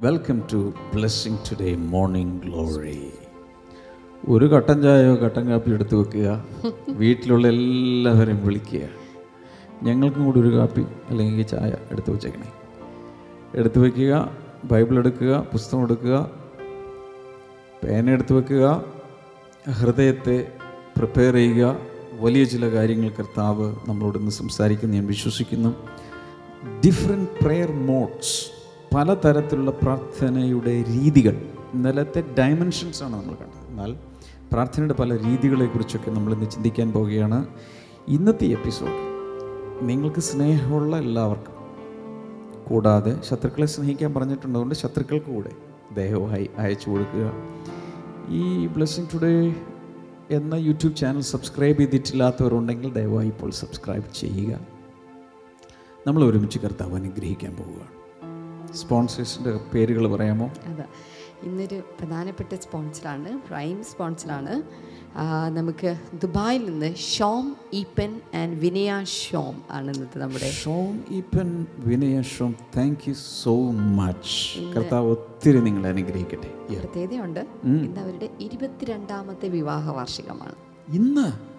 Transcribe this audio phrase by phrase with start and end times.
[0.00, 3.10] Welcome to blessing today morning glory
[4.28, 6.44] ഒരു കട്ടൻ ചായയോ കട്ടൻ കാപ്പിയോ എടുത്ത് വെക്കുക.
[6.88, 8.80] വീട്ടിലുള്ള എല്ലാവരെയും വിളിക്കുക.
[9.82, 12.52] ഞങ്ങൾക്കും കൂടി ഒരു കാപ്പി അല്ലെങ്കിൽ ചായ എടുത്ത് വെച്ചേക്കണേ.
[13.54, 16.30] എടുത്ത് വയ്ക്കുക ബൈബിൾ എടുക്കുക പുസ്തകം എടുക്കുക
[17.84, 18.84] പേന എടുത്ത് വെക്കുക
[19.70, 20.52] ഹൃദയത്തെ
[20.96, 21.76] പ്രിപ്പയർ ചെയ്യുക.
[22.20, 24.96] വലിയ ചില കാര്യങ്ങൾ കർത്താവ് നമ്മളോട് ഇന്ന് സംസാരിക്കുന്നു.
[24.96, 25.68] ഞാൻ വിശ്വസിക്കുന്നു.
[26.86, 28.57] ഡിഫറെന്റ് പ്രെയർ മോഡ്സ്
[28.94, 31.42] പലതരത്തിലുള്ള പ്രാർത്ഥനയുടെ രീതികൾ.
[31.74, 33.68] ഇന്നലത്തെ ഡയമെൻഷൻസ് ആണ് നമ്മൾ കണ്ടത്.
[33.68, 33.96] എന്നാൽ
[34.52, 37.46] പ്രാർത്ഥനയുടെ പല രീതികളെക്കുറിച്ചൊക്കെ നമ്മൾ ഇന്ന് ചിന്തിക്കാൻ പോവുകയാണ്.
[38.08, 39.08] ഇന്നത്തെ എപ്പിസോഡ്
[39.82, 41.54] നിങ്ങൾക്ക് സ്നേഹമുള്ള എല്ലാവർക്കും
[42.68, 45.50] കൂടാതെ ശത്രുക്കളെ സ്നേഹിക്കാൻ പറഞ്ഞിട്ടുള്ളതുകൊണ്ട് ശത്രുക്കൾക്ക് കൂടെ
[45.94, 47.32] ദയവായി അയച്ചു കൊടുക്കുക.
[48.28, 49.54] ഈ ബ്ലെസ്സിങ് ടുഡേ
[50.30, 54.60] എന്ന യൂട്യൂബ് ചാനൽ സബ്സ്ക്രൈബ് ചെയ്തിട്ടില്ലാത്തവരുണ്ടെങ്കിൽ ദയവായി ഇപ്പോൾ സബ്സ്ക്രൈബ് ചെയ്യുക.
[56.06, 57.97] നമ്മൾ ഒരുമിച്ച് കർത്താവ് അനുഗ്രഹിക്കാൻ പോവുകയാണ്.
[58.74, 60.50] സ്പോൺസേഴ്സിന്റെ പേരുകൾ പറയാമോ?
[60.64, 60.84] അതെ.
[61.42, 64.62] ഇന്നൊരു പ്രധാനപ്പെട്ട സ്പോൺസറാണ് പ്രൈം സ്പോൺസറാണ്.
[65.56, 72.54] നമുക്ക് ദുബായിൽ നിന്ന് ഷോം ഈപ്പൻ ആൻഡ് വിനയ ഷോം ആണ് ഇന്നത്തെ നമ്മുടെ Shom Eapen Vinaya Shom
[72.76, 76.74] thank you so much കർത്താവ് ഒത്തിരി നിങ്ങളെ അനുഗ്രഹിക്കട്ടെ.
[76.78, 80.54] പ്രത്യേകതയുണ്ട് ഇന്ന് അവരുടെ ഇരുപത്തിരണ്ടാമത്തെ വിവാഹ വാർഷികമാണ്.
[80.88, 81.58] ഇന്ന്?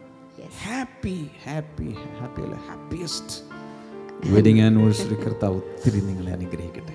[0.67, 3.48] Happy happy happy happiest
[4.25, 6.94] wedding anniversary കർത്താവ് ഒത്തിരി നിങ്ങളെ അനുഗ്രഹിക്കട്ടെ.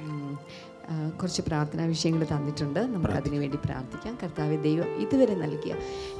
[1.20, 2.80] കുറച്ച് പ്രാർത്ഥനാ വിഷയങ്ങൾ തന്നിട്ടുണ്ട്.
[2.80, 4.19] നമുക്ക് അതിനു വേണ്ടി പ്രാർത്ഥിക്കാം.
[4.22, 5.75] കർത്താവ് ദൈവം ഇതുവരെ നൽകിയ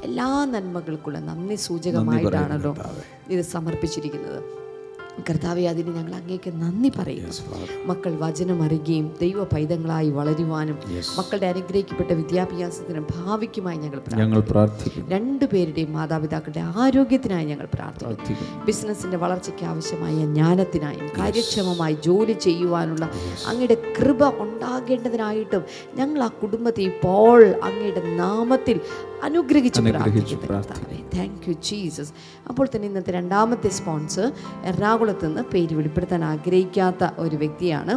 [0.05, 2.77] എല്ലാ നന്മകൾക്കുള്ള നന്ദി സൂചകമായിട്ടാണല്ലോ
[3.29, 4.64] ഇത് സമർപ്പിച്ചിരിക്കുന്നത്.
[5.31, 7.33] കർത്താവെ അതിന് ഞങ്ങൾ അങ്ങേക്ക് നന്ദി പറയുന്നു.
[7.87, 10.79] മക്കൾ വചനം അറിയുകയും ദൈവ പൈതങ്ങളായി വളരുവാനും
[11.19, 15.11] മക്കളുടെ അനുഗ്രഹിക്കപ്പെട്ട വിദ്യാഭ്യാസത്തിനും ഭാവിക്കുമായി ഞങ്ങൾ ഞങ്ങൾ പ്രാർത്ഥിക്കുന്നു.
[15.11, 23.05] രണ്ടുപേരുടെയും മാതാപിതാക്കളുടെ ആരോഗ്യത്തിനായി ഞങ്ങൾ പ്രാർത്ഥിക്കും ബിസിനസിന്റെ ബിസിനസ്സിന്റെ വളർച്ചയ്ക്ക് ആവശ്യമായ ജ്ഞാനത്തിനായും കാര്യക്ഷമമായി ജോലി ചെയ്യുവാനുള്ള
[23.49, 25.63] അങ്ങയുടെ കൃപ ഉണ്ടാകേണ്ടതിനായിട്ടും
[25.97, 28.81] ഞങ്ങൾ ആ കുടുംബത്തെ ഇപ്പോൾ അങ്ങയുടെ നാമത്തിൽ
[29.29, 29.81] അനുഗ്രഹിച്ച്
[31.17, 32.13] താങ്ക് യു ജീസസ്
[32.51, 34.27] അപ്പോൾ തന്നെ ഇന്നത്തെ രണ്ടാമത്തെ സ്പോൺസർ
[34.71, 37.95] എറണാകുളത്ത് നിന്ന് പേര് വെളിപ്പെടുത്താൻ ആഗ്രഹിക്കാത്ത ഒരു വ്യക്തിയാണ്.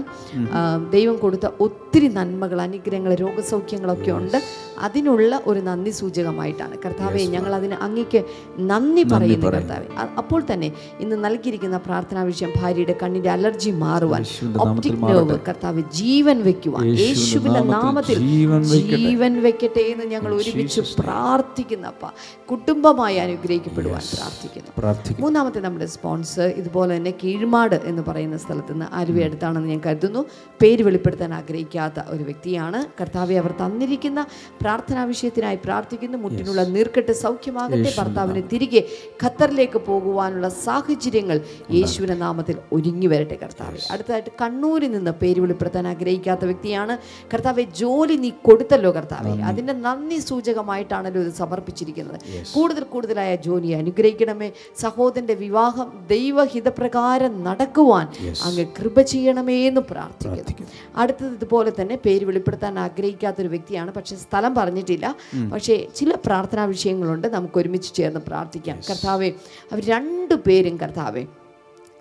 [0.95, 4.37] ദൈവം കൊടുത്ത ഒത്തിരി നന്മകൾ അനുഗ്രഹങ്ങൾ രോഗസൗഖ്യങ്ങളൊക്കെ ഉണ്ട്.
[4.85, 6.75] അതിനുള്ള ഒരു നന്ദി സൂചകമായിട്ടാണ്.
[6.85, 8.21] കർത്താവെ ഞങ്ങൾ അതിന് അങ്ങേക്ക്
[8.71, 9.87] നന്ദി പറയുന്നു കർത്താവെ.
[10.21, 10.69] അപ്പോൾ തന്നെ
[11.03, 14.25] ഇന്ന് നൽകിയിരിക്കുന്ന പ്രാർത്ഥനാ വിഷയം ഭാര്യയുടെ കണ്ണിന്റെ അലർജി മാറുവാൻ
[14.65, 18.19] ഒപ്റ്റിക് നോവ് കർത്താവ് ജീവൻ വെക്കുവാൻ യേശുവിന്റെ നാമത്തിൽ
[18.93, 19.85] ജീവൻ വെക്കട്ടെ.
[19.93, 20.81] എന്ന് ഞങ്ങൾ ഒരുമിച്ച്
[21.17, 22.05] പ്രാർത്ഥിക്കുന്നപ്പ.
[22.51, 25.21] കുടുംബമായി അനുഗ്രഹിക്കപ്പെടുവാൻ പ്രാർത്ഥിക്കുന്നു.
[25.21, 30.25] മൂന്നാമത്തെ നമ്മുടെ സ്പോൺസർ ഇതുപോലെ തന്നെ കീഴ്മാട് എന്ന് പറയുന്ന സ്ഥലത്ത് നിന്ന് ആലുവ അടുത്താണെന്ന് ഞാൻ കരുതുന്നു.
[30.61, 32.85] പേര് വെളിപ്പെടുത്താൻ ആഗ്രഹിക്കാത്ത ഒരു വ്യക്തിയാണ്.
[33.01, 34.25] കർത്താവെ അവർ തന്നിരിക്കുന്ന
[34.61, 36.17] പ്രാർത്ഥനാ വിഷയത്തിനായി പ്രാർത്ഥിക്കുന്നു.
[36.17, 37.93] മുട്ടിനുള്ള നീർക്കെട്ട് സൗഖ്യമാകട്ടെ.
[37.97, 38.87] ഭർത്താവിന് തിരികെ
[39.23, 41.41] ഖത്തറിലേക്ക് പോകുവാനുള്ള സാഹചര്യങ്ങൾ
[41.73, 43.77] യേശുവിന്റെ നാമത്തിൽ ഒരുങ്ങി വരട്ടെ കർത്താവെ.
[43.91, 46.97] അടുത്തതായിട്ട് കണ്ണൂരിൽ നിന്ന് പേര് വെളിപ്പെടുത്താൻ ആഗ്രഹിക്കാത്ത വ്യക്തിയാണ്.
[47.33, 49.31] കർത്താവെ ജോലി നീ കൊടുത്തല്ലോ കർത്താവെ.
[49.43, 50.15] അതിന്റെ നന്ദി
[51.07, 52.19] സൂചകമായിട്ടാണല്ലോ ഇത് സമർപ്പിച്ചിരിക്കുന്നത്.
[52.55, 54.51] കൂടുതൽ കൂടുതലായ ജോലി അനുഗ്രഹിക്കണമേ.
[54.77, 58.07] സഹോദരന്റെ വിവാഹം ദൈവഹിതപ്രകാരം നടക്കുവാൻ
[58.43, 60.67] അങ്ങ് കൃപ ചെയ്യണമേ എന്ന് പ്രാർത്ഥിക്കുന്നു.
[60.95, 63.93] അടുത്തത് ഇതുപോലെ തന്നെ പേര് വെളിപ്പെടുത്താൻ ആഗ്രഹിക്കാത്ത ഒരു വ്യക്തിയാണ്.
[63.93, 65.15] പക്ഷെ സ്ഥലം പറഞ്ഞിട്ടില്ല.
[65.53, 67.27] പക്ഷേ ചില പ്രാർത്ഥനാ വിഷയങ്ങളുണ്ട്.
[67.27, 68.79] നമുക്ക് ഒരുമിച്ച് ചേർന്ന് പ്രാർത്ഥിക്കാം.
[68.89, 69.31] കർത്താവെ
[69.71, 71.25] അവർ രണ്ടു പേരും കർത്താവെ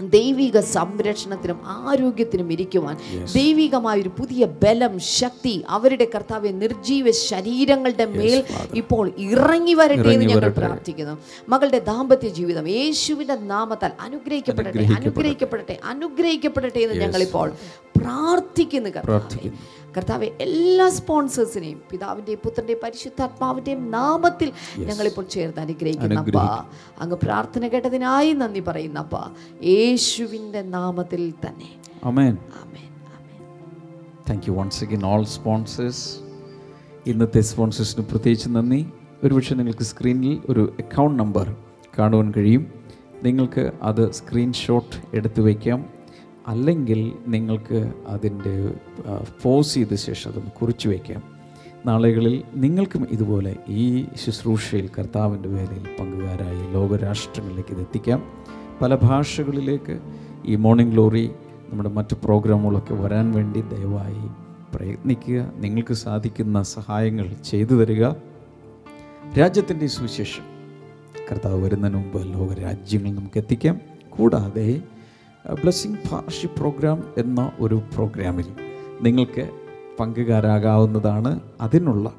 [0.00, 2.96] ദൈവിക സംരക്ഷണത്തിനും ആരോഗ്യത്തിനും ഇരിക്കുവാൻ
[3.34, 10.50] ദൈവികമായ ഒരു പുതിയ ബലം ശക്തി അവരുടെ കർത്താവെ നിർജീവ ശരീരങ്ങളുടെ മേൽ ഇപ്പോൾ ഇറങ്ങി വരട്ടെ എന്ന് ഞങ്ങൾ
[10.50, 11.18] പ്രാർത്ഥിക്കുന്നു.
[11.48, 15.78] മകളുടെ ദാമ്പത്യ ജീവിതം യേശുവിന്റെ നാമത്താൽ അനുഗ്രഹിക്കപ്പെടട്ടെ അനുഗ്രഹിക്കപ്പെടട്ടെ.
[15.84, 17.52] അനുഗ്രഹിക്കപ്പെടട്ടെ എന്ന് ഞങ്ങളിപ്പോൾ
[17.98, 19.50] പ്രാർത്ഥിക്കുന്നു കർത്താവെ.
[19.96, 26.38] കർത്താവെ എല്ലാ സ്പോൺസേഴ്സിനെയും പിതാവിന്റെയും പുത്രന്റെയും പരിശുദ്ധാത്മാവിന്റെയും നാമത്തിൽ ഞങ്ങളിപ്പോൾ ചേർന്ന് അനുഗ്രഹിക്കുന്ന അപ്പ.
[27.00, 29.14] അങ്ങ് പ്രാർത്ഥന കേട്ടതിനായി നന്ദി പറയുന്ന അപ്പ.
[29.64, 31.80] യേശുവിന്റെ നാമത്തിൽ തന്നെ.
[34.28, 36.18] Thank you once again all sponsors
[37.06, 38.86] ഇന്നത്തെ സ്പോൺസേഴ്സിന് പ്രത്യേകിച്ച് നന്ദി.
[39.24, 41.56] ഒരുപക്ഷെ നിങ്ങൾക്ക് സ്ക്രീനിൽ ഒരു അക്കൗണ്ട് നമ്പർ
[41.98, 42.72] കാണുവാൻ കഴിയും.
[43.22, 45.95] നിങ്ങൾക്ക് അത് സ്ക്രീൻഷോട്ട് എടുത്തു വയ്ക്കാം.
[46.46, 48.74] അല്ലെങ്കിൽ നിങ്ങൾക്ക് അതിന്റെ
[49.42, 51.22] പോസ് ചെയ്ത ശേഷം അതൊന്ന് കുറിച്ചു വയ്ക്കാം.
[51.86, 58.22] നാളുകളിൽ നിങ്ങൾക്കും ഇതുപോലെ ഈ ശുശ്രൂഷയിൽ കർത്താവിന്റെ വേലയിൽ പങ്കുകാരായി ലോകരാഷ്ട്രങ്ങളിലേക്ക് ഇത് എത്തിക്കാം.
[58.82, 60.00] പല ഭാഷകളിലേക്ക്
[60.46, 61.30] ഈ മോർണിംഗ് ഗ്ലോറി
[61.70, 64.28] നമ്മുടെ മറ്റ് പ്രോഗ്രാമുകളൊക്കെ വരാൻ വേണ്ടി ദയവായി
[64.74, 65.52] പ്രയത്നിക്കുക.
[65.56, 68.08] നിങ്ങൾക്ക് സാധിക്കുന്ന സഹായങ്ങൾ ചെയ്തു തരിക.
[69.38, 70.44] രാജ്യത്തിന്റെ സുവിശേഷം
[71.32, 73.80] കർത്താവ് വരുന്നതിന് മുമ്പ് ലോകരാജ്യങ്ങൾ നമുക്ക് എത്തിക്കാം.
[74.08, 74.82] കൂടാതെ
[75.52, 78.46] ബ്ലെസ്സിങ് ഫാർഷിപ്പ് പ്രോഗ്രാം എന്ന ഒരു പ്രോഗ്രാമിൽ
[79.00, 79.50] നിങ്ങൾക്ക്
[80.00, 81.40] പങ്കുകാരാകാവുന്നതാണ്.
[81.60, 82.14] അതിനുള്ള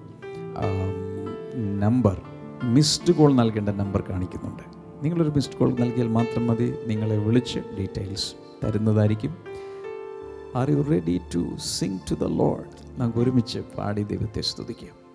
[1.80, 2.22] നമ്പർ
[2.64, 4.64] മിസ്ഡ് കോൾ നൽകേണ്ട നമ്പർ കാണിക്കുന്നുണ്ട്.
[5.04, 6.74] നിങ്ങളൊരു മിസ്ഡ് കോൾ നൽകിയാൽ മാത്രം മതി.
[6.88, 8.34] നിങ്ങളെ വിളിച്ച് ഡീറ്റെയിൽസ്
[8.64, 9.38] തരുന്നതായിരിക്കും.
[10.56, 15.07] Are you ready to sing to the Lord നമുക്ക് ഒരുമിച്ച് പാടി ദൈവത്തെ സ്തുതിക്കാം.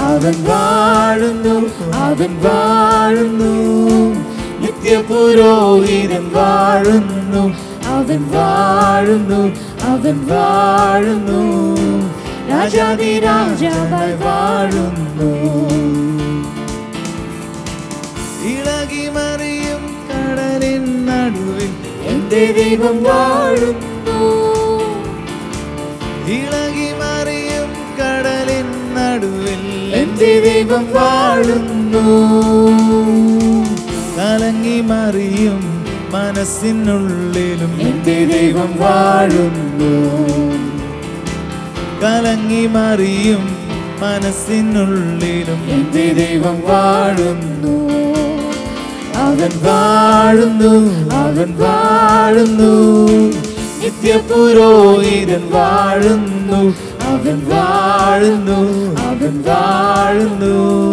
[0.00, 3.54] അവൻ വാഴുന്നു അവൻ വാഴുന്നു.
[4.60, 7.70] നിത്യപുരോഹിതൻ വാഴുന്നു.
[7.86, 11.40] അവൻ വാഴുന്നു അവൻ വാഴുന്നു.
[12.50, 15.30] രാജാതിരാജാവായി വാഴുന്നു.
[18.42, 21.74] ഇളകി മറിയും കടലിൻ നടുവിൽ
[22.04, 24.20] എന്റെ ദൈവം വാഴുന്നു.
[26.26, 29.79] ഇളകി മറിയും കടലിൻ നടുവിൽ
[30.20, 32.04] എന്റെ ദൈവം വാഴുന്നു.
[34.18, 39.92] കലങ്ങി മറിയും മനസ്സിനുള്ളിലും എന്റെ ദൈവം വാഴുന്നു.
[42.02, 43.56] കലങ്ങി മറിയും
[44.00, 47.76] മനസ്സിനുള്ളിലും എന്റെ ദൈവം വാഴുന്നു.
[49.16, 50.74] അവൻ വാഴുന്നു
[51.14, 52.74] അവൻ വാഴുന്നു.
[53.82, 56.89] നിത്യപുരോഹിതൻ വാഴുന്നു.
[57.10, 58.60] അവൻ വാഴുന്നു
[59.00, 60.92] അവൻ വാഴുന്നു.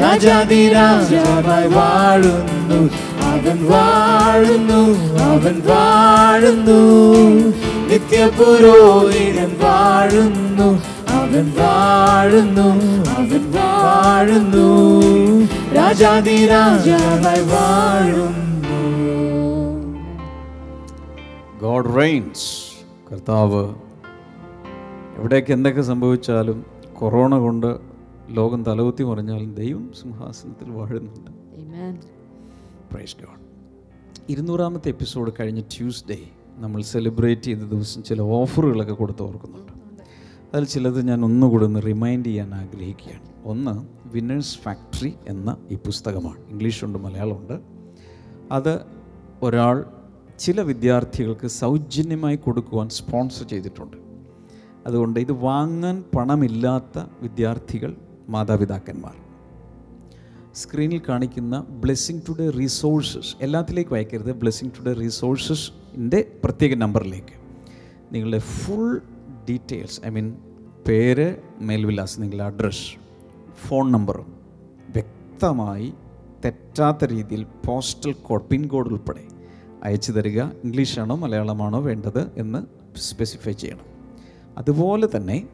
[0.00, 2.90] രാജാതിരാജാവായി വാഴുന്നു.
[3.24, 6.80] അവൻ വാഴുന്നു അവൻ വാഴുന്നു.
[7.88, 10.82] നിത്യപുരോഹിതൻ വാഴുന്നു.
[11.08, 12.68] അവൻ വാഴുന്നു
[13.10, 14.94] അവൻ വാഴുന്നു.
[15.74, 18.44] രാജാതിരാജാവായി വാഴുന്നു.
[21.62, 22.74] ഗോഡ് റെയിൻസ്
[23.12, 23.83] കർത്താവ്
[25.24, 27.80] എവിടേക്ക് എന്തൊക്കെ സംഭവിച്ചാലും കൊറോണ കൊണ്ട്
[28.28, 31.30] ലോകം തലകുത്തി മറിഞ്ഞാലും ദൈവം സിംഹാസനത്തിൽ വാഴുന്നുണ്ട്.
[32.92, 33.40] പ്രൈസ് ഗോഡ്
[34.28, 36.18] ഇരുന്നൂറാമത്തെ എപ്പിസോഡ് കഴിഞ്ഞ ട്യൂസ്ഡേ
[36.56, 39.72] നമ്മൾ സെലിബ്രേറ്റ് ചെയ്ത ദിവസം ചില ഓഫറുകളൊക്കെ കൊടുത്ത് ഓർക്കുന്നുണ്ട്
[40.54, 43.28] അതിൽ ചിലത് ഞാൻ ഒന്നുകൂടെ ഒന്ന് റിമൈൻഡ് ചെയ്യാൻ ആഗ്രഹിക്കുകയാണ്.
[43.44, 46.38] ഒന്ന് വിന്നേഴ്സ് ഫാക്ടറി എന്ന ഈ പുസ്തകമാണ്.
[46.50, 47.60] ഇംഗ്ലീഷുണ്ട് മലയാളമുണ്ട്.
[48.52, 48.80] അത്
[49.42, 49.84] ഒരാൾ
[50.38, 54.03] ചില വിദ്യാർത്ഥികൾക്ക് സൗജന്യമായി കൊടുക്കുവാൻ സ്പോൺസർ ചെയ്തിട്ടുണ്ട്.
[54.86, 57.96] അതുകൊണ്ട് ഇത് വാങ്ങാൻ പണമില്ലാത്ത വിദ്യാർത്ഥികൾ
[58.28, 59.14] മാതാപിതാക്കന്മാർ.
[60.54, 67.34] സ്ക്രീനിൽ കാണിക്കുന്ന ബ്ലെസ്സിങ് ടുഡേ റിസോഴ്സസ് എല്ലാത്തിലേക്കും അയക്കരുത് ബ്ലെസ്സിങ് ടുഡേ റിസോഴ്സസിന്റെ പ്രത്യേക നമ്പറിലേക്ക്.
[68.14, 69.02] നിങ്ങളുടെ ഫുൾ
[69.50, 70.36] ഡീറ്റെയിൽസ് ഐ മീൻ
[70.88, 72.94] പേര് മേൽവിലാസം നിങ്ങളുടെ അഡ്രസ്സ്
[73.66, 74.34] ഫോൺ നമ്പറും
[74.88, 75.94] വ്യക്തമായി
[76.44, 79.24] തെറ്റാത്ത രീതിയിൽ പോസ്റ്റൽ കോഡ് പിൻ കോഡ് ഉൾപ്പെടെ
[79.84, 80.42] അയച്ചു തരിക.
[80.42, 82.66] ഇംഗ്ലീഷാണോ മലയാളമാണോ വേണ്ടത് എന്ന്
[82.98, 83.93] സ്പെസിഫൈ ചെയ്യണം.
[84.58, 85.48] അതുപോലെ തന്നെ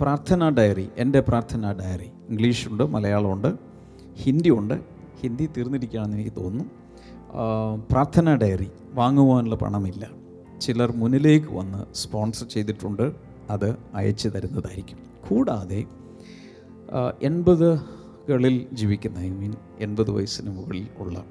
[0.00, 2.08] പ്രാർത്ഥനാ ഡയറി എന്റെ പ്രാർത്ഥനാ ഡയറി.
[2.28, 3.54] ഇംഗ്ലീഷുണ്ട് മലയാളമുണ്ട്
[4.14, 4.74] ഹിന്ദിയുണ്ട്.
[5.20, 6.70] ഹിന്ദി തീർന്നിരിക്കുകയാണെന്ന് എനിക്ക് തോന്നുന്നു.
[7.90, 10.10] പ്രാർത്ഥനാ ഡയറി വാങ്ങുവാനുള്ള പണമില്ല.
[10.60, 13.12] ചിലർ മുന്നിലേക്ക് വന്ന് സ്പോൺസർ ചെയ്തിട്ടുണ്ട്
[13.50, 14.98] അത് അയച്ചു തരുന്നതായിരിക്കും.
[15.28, 15.84] കൂടാതെ
[17.22, 21.24] എൺപതുകളിൽ ജീവിക്കുന്ന ഐ മീൻ എൺപത് വയസ്സിന് മുകളിൽ ഉള്ള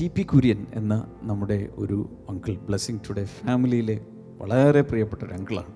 [0.00, 4.00] ടി പി കുര്യൻ എന്ന നമ്മുടെ ഒരു അങ്കിൾ ബ്ലെസ്സിങ് ടുഡേ ഫാമിലിയിലെ
[4.40, 5.72] വളരെ പ്രിയപ്പെട്ട ഒരു അങ്കിളാണ്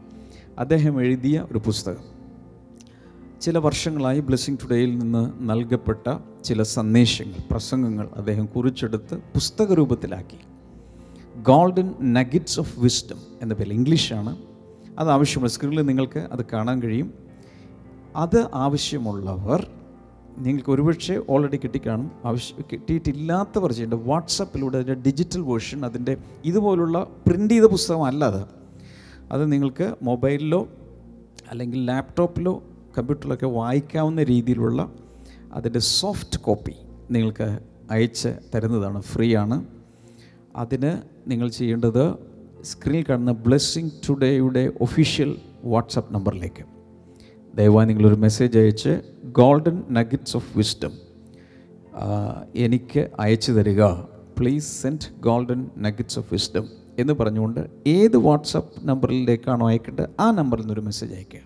[0.59, 2.21] അദ്ദേഹം എഴുതിയ ഒരു പുസ്തകം.
[3.41, 10.39] ചില വർഷങ്ങളായി ബ്ലെസ്സിങ് ടുഡേയിൽ നിന്ന് നൽകപ്പെട്ട ചില സന്ദേശങ്ങൾ പ്രസംഗങ്ങൾ അദ്ദേഹം കുറിച്ചെടുത്ത് പുസ്തക രൂപത്തിലാക്കി
[11.43, 14.37] ഗോൾഡൻ നഗറ്റ്സ് ഓഫ് വിസ്ഡം എന്ന പേര് ഇംഗ്ലീഷാണ്.
[14.99, 17.15] അത് ആവശ്യമുള്ള സ്ക്രീനിൽ നിങ്ങൾക്ക് അത് കാണാൻ കഴിയും.
[18.17, 19.71] അത് ആവശ്യമുള്ളവർ
[20.39, 22.11] നിങ്ങൾക്ക് ഒരുപക്ഷെ ഓൾറെഡി കിട്ടിക്കാണും.
[22.25, 28.45] ആവശ്യം കിട്ടിയിട്ടില്ലാത്തവർ ചെയ്യേണ്ട വാട്സപ്പിലൂടെ അതിന്റെ ഡിജിറ്റൽ വേർഷൻ അതിന്റെ ഇതുപോലുള്ള പ്രിന്റ് ചെയ്ത പുസ്തകമല്ല അത്.
[29.33, 30.69] അത് നിങ്ങൾക്ക് മൊബൈലിലോ
[31.51, 32.63] അല്ലെങ്കിൽ ലാപ്ടോപ്പിലോ
[32.99, 34.93] കമ്പ്യൂട്ടറിലൊക്കെ വായിക്കാവുന്ന രീതിയിലുള്ള
[35.53, 36.75] അതിന്റെ സോഫ്റ്റ് കോപ്പി
[37.11, 37.59] നിങ്ങൾക്ക്
[37.91, 39.01] അയച്ച് തരുന്നതാണ്.
[39.01, 39.65] ഫ്രീ ആണ്.
[40.57, 42.15] അതിന് നിങ്ങൾ ചെയ്യേണ്ടത്
[42.63, 46.80] സ്ക്രീനിൽ കാണുന്ന ബ്ലെസ്സിങ് ടുഡേയുടെ ഒഫീഷ്യൽ വാട്സപ്പ് നമ്പറിലേക്ക്
[47.61, 50.93] ദയവായി നിങ്ങളൊരു മെസ്സേജ് അയച്ച് ഗോൾഡൻ നഗറ്റ്സ് ഓഫ് വിസ്ഡം
[52.57, 53.85] എനിക്ക് അയച്ചു തരിക.
[54.39, 60.81] Please send golden nuggets of wisdom എന്ന് പറഞ്ഞുകൊണ്ട് ഏത് വാട്സപ്പ് നമ്പറിലേക്കാണോ അയക്കേണ്ടത് ആ നമ്പറിൽ നിന്നൊരു
[60.81, 61.41] മെസ്സേജ് അയക്കുക.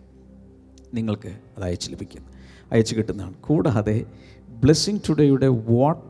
[0.94, 2.24] നിങ്ങൾക്ക് അത് അയച്ച് ലഭിക്കും.
[2.72, 3.34] അയച്ച് കിട്ടുന്നതാണ്.
[3.34, 4.06] കൂടാതെ
[4.48, 6.02] ബ്ലെസ്സിങ് ടുഡേയുടെ വാട്ട്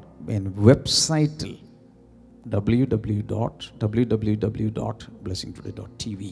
[0.58, 1.56] വെബ്സൈറ്റിൽ
[2.54, 6.30] W W dot W W W dot blessing today dot T V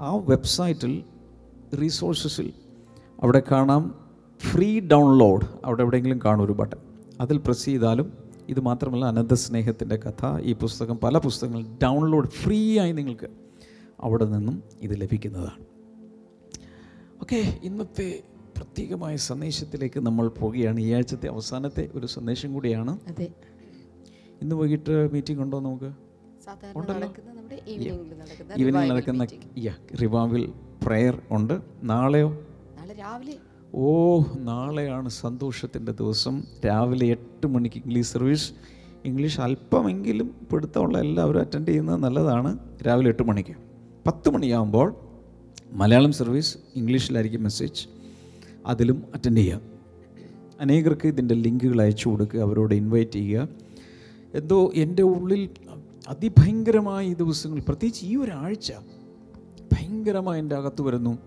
[0.00, 1.02] ആ വെബ്സൈറ്റിൽ
[1.74, 2.52] റീസോഴ്സസിൽ
[3.22, 4.08] അവിടെ കാണാം
[4.40, 6.78] ഫ്രീ ഡൗൺലോഡ് അവിടെ എവിടെയെങ്കിലും കാണും ഒരു ബട്ടൺ
[7.20, 8.12] അതിൽ പ്രസ് ചെയ്താലും
[8.48, 10.40] ഇത് മാത്രമല്ല അനന്ത സ്നേഹത്തിന്റെ കഥ.
[10.42, 13.28] ഈ പുസ്തകം പല പുസ്തകങ്ങൾ ഡൗൺലോഡ് ഫ്രീ ആയി നിങ്ങൾക്ക്
[14.00, 15.64] അവിടെ നിന്നും ഇത് ലഭിക്കുന്നതാണ്.
[17.20, 18.22] ഓക്കെ ഇന്നത്തെ
[18.56, 20.80] പ്രത്യേകമായ സന്ദേശത്തിലേക്ക് നമ്മൾ പോവുകയാണ്.
[20.80, 22.98] ഈ ആഴ്ചത്തെ അവസാനത്തെ ഒരു സന്ദേശം കൂടിയാണ്.
[23.08, 23.28] അതെ.
[24.42, 25.92] ഇന്ന് വൈകിട്ട് മീറ്റിംഗ് ഉണ്ടോ നമുക്ക്?
[28.56, 29.26] ഈവനിങ് നടക്കുന്ന.
[30.02, 30.52] റിവാവിൽ
[30.86, 31.60] പ്രെയർ ഉണ്ട്.
[31.82, 32.28] നാളെയോ?
[32.78, 33.34] നാളെ രാവിലെ.
[33.74, 36.42] ഓ നാളെയാണ് സന്തോഷത്തിന്റെ ദിവസം.
[36.66, 38.52] രാവിലെ എട്ട് മണിക്ക് ഇംഗ്ലീഷ് സർവീസ്.
[39.04, 42.58] ഇംഗ്ലീഷ് അല്പമെങ്കിലും പിടുത്തമുള്ള എല്ലാവരും അറ്റൻഡ് ചെയ്യുന്നത് നല്ലതാണ്.
[42.86, 43.54] രാവിലെ എട്ട് മണിക്ക്.
[44.06, 44.94] പത്ത് മണിയാകുമ്പോൾ
[45.72, 47.86] മലയാളം സർവീസ് ഇംഗ്ലീഷിലായിരിക്കും മെസ്സേജ്
[48.66, 49.60] അതിലും അറ്റൻഡ് ചെയ്യാം
[50.60, 53.48] അനേകർക്ക് ഇതിന്റെ ലിങ്കുകൾ അയച്ചു കൊടുക്കുക അവരോട് ഇൻവൈറ്റ് ചെയ്യുക.
[54.34, 55.48] എന്തോ എന്റെ ഉള്ളിൽ
[56.08, 58.72] അതിഭയങ്കരമായ ഈ ദിവസങ്ങൾ പ്രത്യേകിച്ച് ഈ ഒരാഴ്ച
[59.72, 61.18] ഭയങ്കരമായി എന്റെ അകത്ത് വരുന്നു.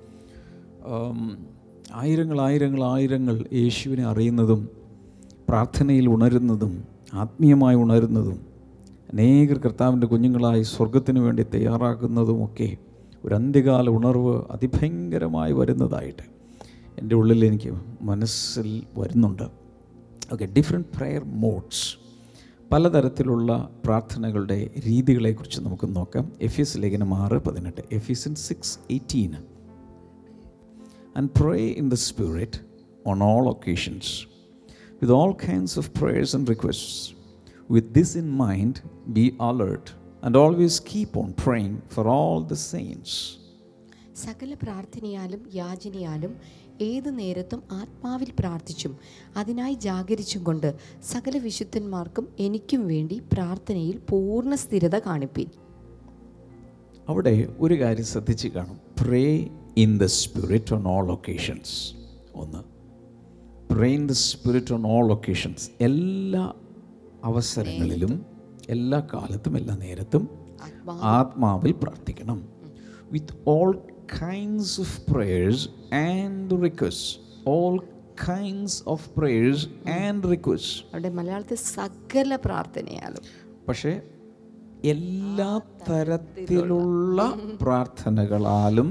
[1.94, 4.70] ആയിരങ്ങൾ ആയിരങ്ങൾ ആയിരങ്ങൾ യേശുവിനെ അറിയുന്നതും
[5.50, 6.84] പ്രാർത്ഥനയിൽ ഉണരുന്നതും
[7.14, 8.40] ആത്മീയമായി ഉണരുന്നതും
[9.14, 12.78] അനേകർ കർത്താവിന്റെ കുഞ്ഞുങ്ങളായി സ്വർഗത്തിന് വേണ്ടി തയ്യാറാക്കുന്നതുമൊക്കെ
[13.26, 16.24] ഒരു അന്ത്യകാല ഉണർവ് അതിഭയങ്കരമായി വരുന്നതായിട്ട്
[16.98, 17.72] എന്റെ ഉള്ളിൽ എനിക്ക്
[18.02, 19.44] മനസ്സിൽ വരുന്നുണ്ട്.
[20.34, 22.01] ഓക്കെ ഡിഫറെന്റ് പ്രെയർ മോഡ്സ്
[22.72, 23.52] പലതരത്തിലുള്ള
[23.86, 29.34] പ്രാർത്ഥനകളുടെ രീതികളെക്കുറിച്ച് നമുക്ക് നോക്കാം എഫ് എസ് ലേഖനം ആറ് പതിനെട്ട് F S six eighteen
[31.16, 32.54] and pray in the Spirit
[33.06, 34.06] on all occasions,
[35.02, 37.14] with all kinds of prayers and requests.
[37.70, 38.82] With this in mind,
[39.14, 43.12] be alert and always keep on praying for all the saints.
[44.16, 46.32] സകല പ്രാർത്ഥനയാലും യാചനയാലും
[46.82, 48.98] ഏത് നേരത്തും ആത്മാവിൽ പ്രാർത്ഥിച്ചും
[49.38, 55.48] അതിനായി ജാഗരിച്ചും കൊണ്ട് സകല വിശുദ്ധന്മാർക്കും എനിക്കും വേണ്ടി പ്രാർത്ഥനയിൽ പൂർണ സ്ഥിരത കാണിപ്പീൻ.
[57.10, 58.80] അവിടെ ഒരു കാര്യം ശ്രദ്ധിച്ച് കാണും.
[59.02, 59.26] Pray
[59.78, 61.76] in the spirit on all occasions
[62.36, 62.62] ഒന്ന്
[63.74, 66.54] pray in the spirit on all occasions എല്ലാ
[67.24, 68.26] അവസരങ്ങളിലും
[68.70, 70.24] എല്ലാ കാലത്തും എല്ലാ നേരത്തും
[70.90, 72.40] ആത്മാവിൽ പ്രാർത്ഥിക്കണം.
[73.12, 73.70] With all
[74.20, 75.60] kinds of prayers
[76.12, 77.10] and requests.
[77.46, 77.76] All
[78.26, 79.60] kinds of prayers
[80.02, 80.74] and requests.
[80.94, 83.24] അവിടെ മലയാളത്തിൽ സകല പ്രാർത്ഥനയാലും.
[83.70, 83.92] പക്ഷേ
[84.84, 85.50] എല്ലാ
[85.90, 87.18] തരത്തിലുള്ള
[87.62, 88.88] പ്രാർത്ഥനകളാലും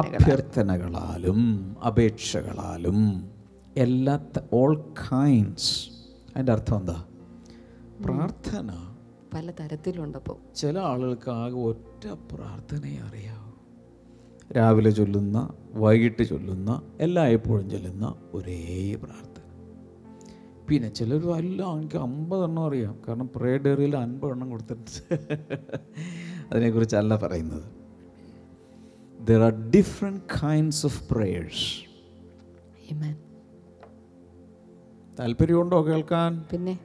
[0.00, 1.40] അഭ്യർത്ഥനകളാലും
[1.86, 2.98] അപേക്ഷകളാലും
[3.76, 4.14] എല്ലാ
[4.52, 4.72] ഓൾ
[5.10, 5.72] കൈൻഡ്സ്
[6.30, 6.98] അതിന്റെ അർത്ഥം എന്താ?
[8.04, 8.70] പ്രാർത്ഥന
[9.34, 13.37] പല തരത്തിലുണ്ടപ്പോൾ ചില ആളുകൾക്ക് ആകെ ഒറ്റ പ്രാർത്ഥനയെ അറിയാവൂ
[14.56, 19.42] രാവിലെ ചൊല്ലുന്ന വൈകിട്ട് ചൊല്ലുന്ന എല്ലായ്പ്പോഴും ചൊല്ലുന്ന ഒരേ പ്രാർത്ഥന.
[20.68, 22.98] പിന്നെ ചിലർ അല്ല എനിക്ക് അമ്പതെണ്ണം അറിയാം.
[23.08, 25.18] കാരണം പ്രേ ഡയറിയിൽ അൻപതെണ്ണം കൊടുത്തിട്ടുണ്ട്.
[26.50, 27.62] അതിനെക്കുറിച്ചല്ല പറയുന്നത്.
[29.26, 31.88] There are different kinds of prayers
[32.94, 33.14] Amen.
[35.20, 36.44] താല്പര്യമുണ്ടോ കേൾക്കാൻ?
[36.52, 36.78] പിന്നെ?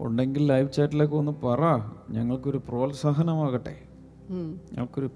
[0.00, 1.58] ഉണ്ടെങ്കിൽ ലൈവ് ചാറ്റിലൊക്കെ ഒന്ന് പറ.
[2.10, 3.83] ഞങ്ങൾക്കൊരു പ്രോത്സാഹനമാകട്ടെ.
[4.30, 4.60] ഉം.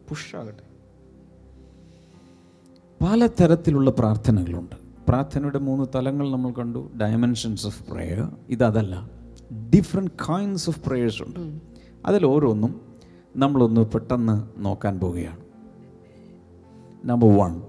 [0.09, 0.69] പുഷാകട്ടെ
[3.05, 4.77] പല തരത്തിലുള്ള പ്രാർത്ഥനകളുണ്ട്.
[5.09, 6.91] പ്രാർത്ഥനയുടെ മൂന്ന് തലങ്ങൾ നമ്മൾ കണ്ടു.
[7.01, 9.11] ഡയമെൻഷൻസ് ഓഫ് പ്രേയർ ഇതല്ല
[9.77, 11.59] ഡിഫറെന്റ് കൈൻഡ്സ് ഓഫ് പ്രേയേഴ്സ് ഉണ്ട്.
[12.07, 12.81] അതിൽ ഓരോന്നും
[13.37, 15.41] നമ്മളൊന്ന് പെട്ടെന്ന് നോക്കാൻ പോവുകയാണ്.
[17.05, 17.63] Number one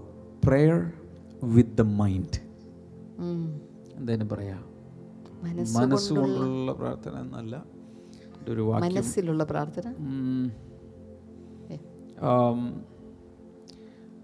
[0.45, 0.91] prayer
[1.43, 2.39] with the mind.
[3.97, 4.59] എന്തേലും പറയാ?
[5.43, 7.63] മനസ്സ് മനസ്സുകൊണ്ടുള്ള പ്രാർത്ഥന എന്നല്ല.
[8.49, 9.93] ഒരു മനസ്സിലുള്ള പ്രാർത്ഥന?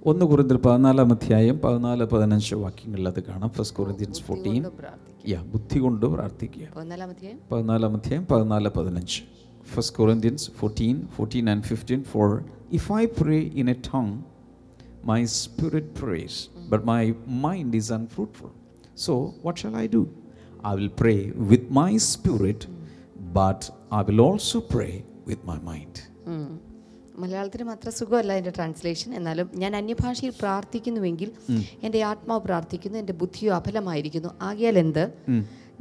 [0.05, 3.49] ഒന്ന് കുറിന്തിൽ പതിനാലാം അധ്യായം പതിനാല് പതിനഞ്ച് വാക്യങ്ങളിൽ അത് കാണാം.
[3.49, 4.65] ഫസ്റ്റ് കുറിന്തിയൻസ് ഫോർട്ടീൻ
[5.27, 6.67] യാ ബുദ്ധി കൊണ്ട് പ്രാർത്ഥിക്കുക.
[7.47, 8.27] പതിനാലാം അധ്യായം?
[8.31, 9.21] പതിനാല് പതിനഞ്ച്.
[9.73, 14.23] First Corinthians fourteen fourteen and fifteen for if I pray in a tongue
[15.03, 18.49] my spirit prays but my mind is unfruitful
[18.95, 20.07] so what shall I do
[20.67, 22.67] I will pray with my spirit
[23.19, 26.54] but I will also pray with my mind
[27.19, 31.31] മലയാളത്തിന് മാത്രം സുഖമല്ല എന്റെ translation എന്നാലും ഞാൻ അന്യഭാഷയിൽ പ്രാർത്ഥിക്കുന്നുവെങ്കിൽ
[31.83, 34.29] എന്റെ ആത്മാവ് പ്രാർത്ഥിക്കുന്നു എന്റെ ബുദ്ധിയോ അഫലമായിരിക്കുന്നു.
[34.41, 35.03] ആകിയാൽ എന്ത്?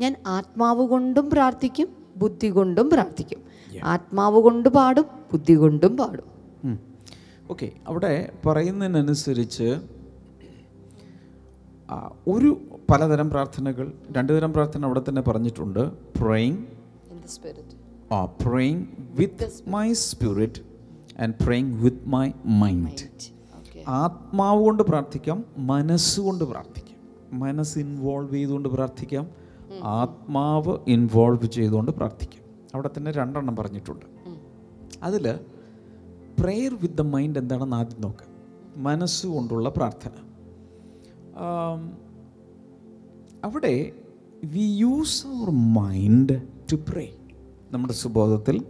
[0.00, 3.40] ഞാൻ ആത്മാവ് കൊണ്ടും പ്രാർത്ഥിക്കും ബുദ്ധി കൊണ്ടും പ്രാർത്ഥിക്കും.
[3.84, 6.28] ആത്മാവ് കൊണ്ട് പാടും ബുദ്ധി കൊണ്ടും പാടും.
[7.50, 8.12] ഓക്കെ അവിടെ
[8.46, 9.68] പറയുന്നതിനനുസരിച്ച്
[12.28, 12.50] ഒരു
[12.90, 13.86] പലതരം പ്രാർത്ഥനകൾ
[14.16, 15.82] രണ്ട് തരം പ്രാർത്ഥന അവിടെ തന്നെ പറഞ്ഞിട്ടുണ്ട്.
[16.20, 16.62] പ്രേയിങ്
[18.12, 18.84] ആ praying
[19.18, 20.56] with my spirit.
[21.23, 23.35] And praying with my mind
[23.88, 26.99] ആത്മാവ് കൊണ്ട് പ്രാർത്ഥിക്കാം മനസ്സുകൊണ്ട് പ്രാർത്ഥിക്കാം.
[27.40, 29.28] മനസ്സ് ഇൻവോൾവ് ചെയ്തുകൊണ്ട് പ്രാർത്ഥിക്കാം
[29.83, 32.44] ആത്മാവ് ഇൻവോൾവ് ചെയ്തുകൊണ്ട് പ്രാർത്ഥിക്കാം.
[32.75, 34.06] അവിടെ തന്നെ രണ്ടെണ്ണം പറഞ്ഞിട്ടുണ്ട്.
[35.02, 35.38] അതിൽ
[36.40, 38.28] പ്രെയർ വിത്ത് ദ മൈൻഡ് എന്താണെന്ന് ആദ്യം നോക്കാം.
[38.83, 40.11] മനസ്സുകൊണ്ടുള്ള പ്രാർത്ഥന.
[43.44, 43.92] അവിടെ
[44.44, 46.42] we use our mind
[46.73, 47.14] to pray
[47.73, 48.64] നമ്മുടെ സുബോധത്തിൽ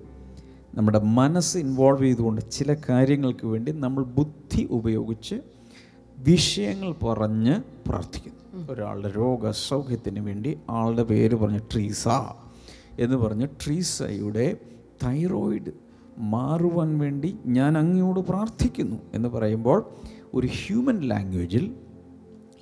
[0.76, 5.34] നമ്മുടെ മനസ്സ് ഇൻവോൾവ് ചെയ്തുകൊണ്ട് ചില കാര്യങ്ങൾക്ക് വേണ്ടി നമ്മൾ ബുദ്ധി ഉപയോഗിച്ച്
[6.18, 7.54] വിഷയങ്ങൾ പറഞ്ഞ്
[7.88, 8.72] പ്രാർത്ഥിക്കുന്നു.
[8.72, 12.08] ഒരാളുടെ രോഗസൗഖ്യത്തിന് വേണ്ടി ആളുടെ പേര് പറഞ്ഞ് ട്രീസ
[12.98, 14.56] എന്ന് പറഞ്ഞ് ട്രീസയുടെ
[15.04, 15.72] തൈറോയിഡ്
[16.18, 19.84] മാറുവാൻ വേണ്ടി ഞാൻ അങ്ങയോട് പ്രാർത്ഥിക്കുന്നു എന്ന് പറയുമ്പോൾ
[20.34, 21.74] ഒരു ഹ്യൂമൻ ലാംഗ്വേജിൽ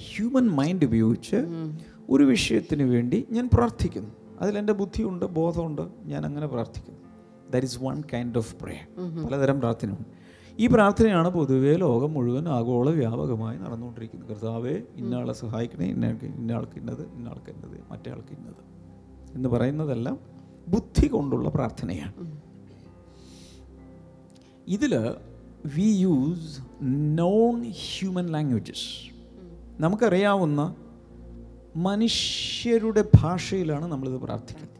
[0.08, 1.36] ഹ്യൂമൻ മൈൻഡ് ഉപയോഗിച്ച്
[2.10, 4.10] ഒരു വിഷയത്തിന് വേണ്ടി ഞാൻ പ്രാർത്ഥിക്കുന്നു.
[4.40, 7.01] അതിലെന്റെ ബുദ്ധിയുണ്ട് ബോധമുണ്ട് ഞാൻ അങ്ങനെ പ്രാർത്ഥിക്കുന്നു.
[7.52, 8.84] That is one kind of prayer
[9.24, 10.08] പലതരം പ്രാർത്ഥനയുണ്ട്
[10.62, 14.28] ഈ പ്രാർത്ഥനയാണ് പൊതുവേ ലോകം മുഴുവൻ ആഗോള വ്യാപകമായി നടന്നുകൊണ്ടിരിക്കുന്നത്.
[14.30, 15.86] കർത്താവെ ഇന്നയാളെ സഹായിക്കണേ.
[15.94, 18.62] ഇന്നയാൾക്ക് ഇന്നയാൾക്ക് ഇന്നത് ഇന്നയാൾക്ക് ഇന്നത് മറ്റേ ആൾക്ക് ഇന്നത്
[19.36, 20.16] എന്ന് പറയുന്നതെല്ലാം
[20.68, 22.26] ബുദ്ധി കൊണ്ടുള്ള പ്രാർത്ഥനയാണ്.
[24.76, 24.92] ഇതിൽ
[25.76, 26.52] we use
[27.20, 27.56] known
[27.86, 28.88] human languages
[29.82, 30.60] നമുക്കറിയാവുന്ന
[31.76, 34.78] മനുഷ്യരുടെ ഭാഷയിലാണ് നമ്മളിത് പ്രാർത്ഥിക്കുന്നത്.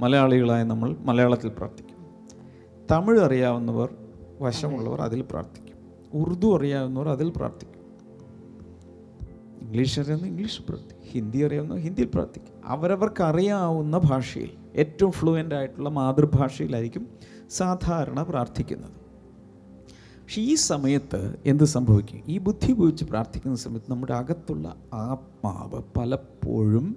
[0.00, 1.89] മലയാളികളായ നമ്മൾ മലയാളത്തിൽ പ്രാർത്ഥിക്കും.
[2.90, 3.94] തമിഴ് അറിയാവുന്നവർ
[4.40, 5.76] വശമുള്ളവർ അതിൽ പ്രാർത്ഥിക്കും.
[6.14, 7.80] ഉറുദു അറിയാവുന്നവർ അതിൽ പ്രാർത്ഥിക്കും.
[9.62, 11.06] ഇംഗ്ലീഷ് അറിയാവുന്ന ഇംഗ്ലീഷ് പ്രാർത്ഥിക്കും.
[11.10, 12.54] ഹിന്ദി അറിയാവുന്ന ഹിന്ദിയിൽ പ്രാർത്ഥിക്കും.
[12.64, 17.08] അവരവർക്ക് അറിയാവുന്ന ഭാഷയിൽ ഏറ്റവും ഫ്ലുവന്റ് ആയിട്ടുള്ള മാതൃഭാഷയിലായിരിക്കും
[17.50, 18.90] സാധാരണ പ്രാർത്ഥിക്കുന്നത്.
[20.20, 22.22] പക്ഷെ ഈ സമയത്ത് എന്ത് സംഭവിക്കും?
[22.28, 26.96] ഈ ബുദ്ധി ഉപയോഗിച്ച് പ്രാർത്ഥിക്കുന്ന സമയത്ത് നമ്മുടെ അകത്തുള്ള ആത്മാവ് പലപ്പോഴും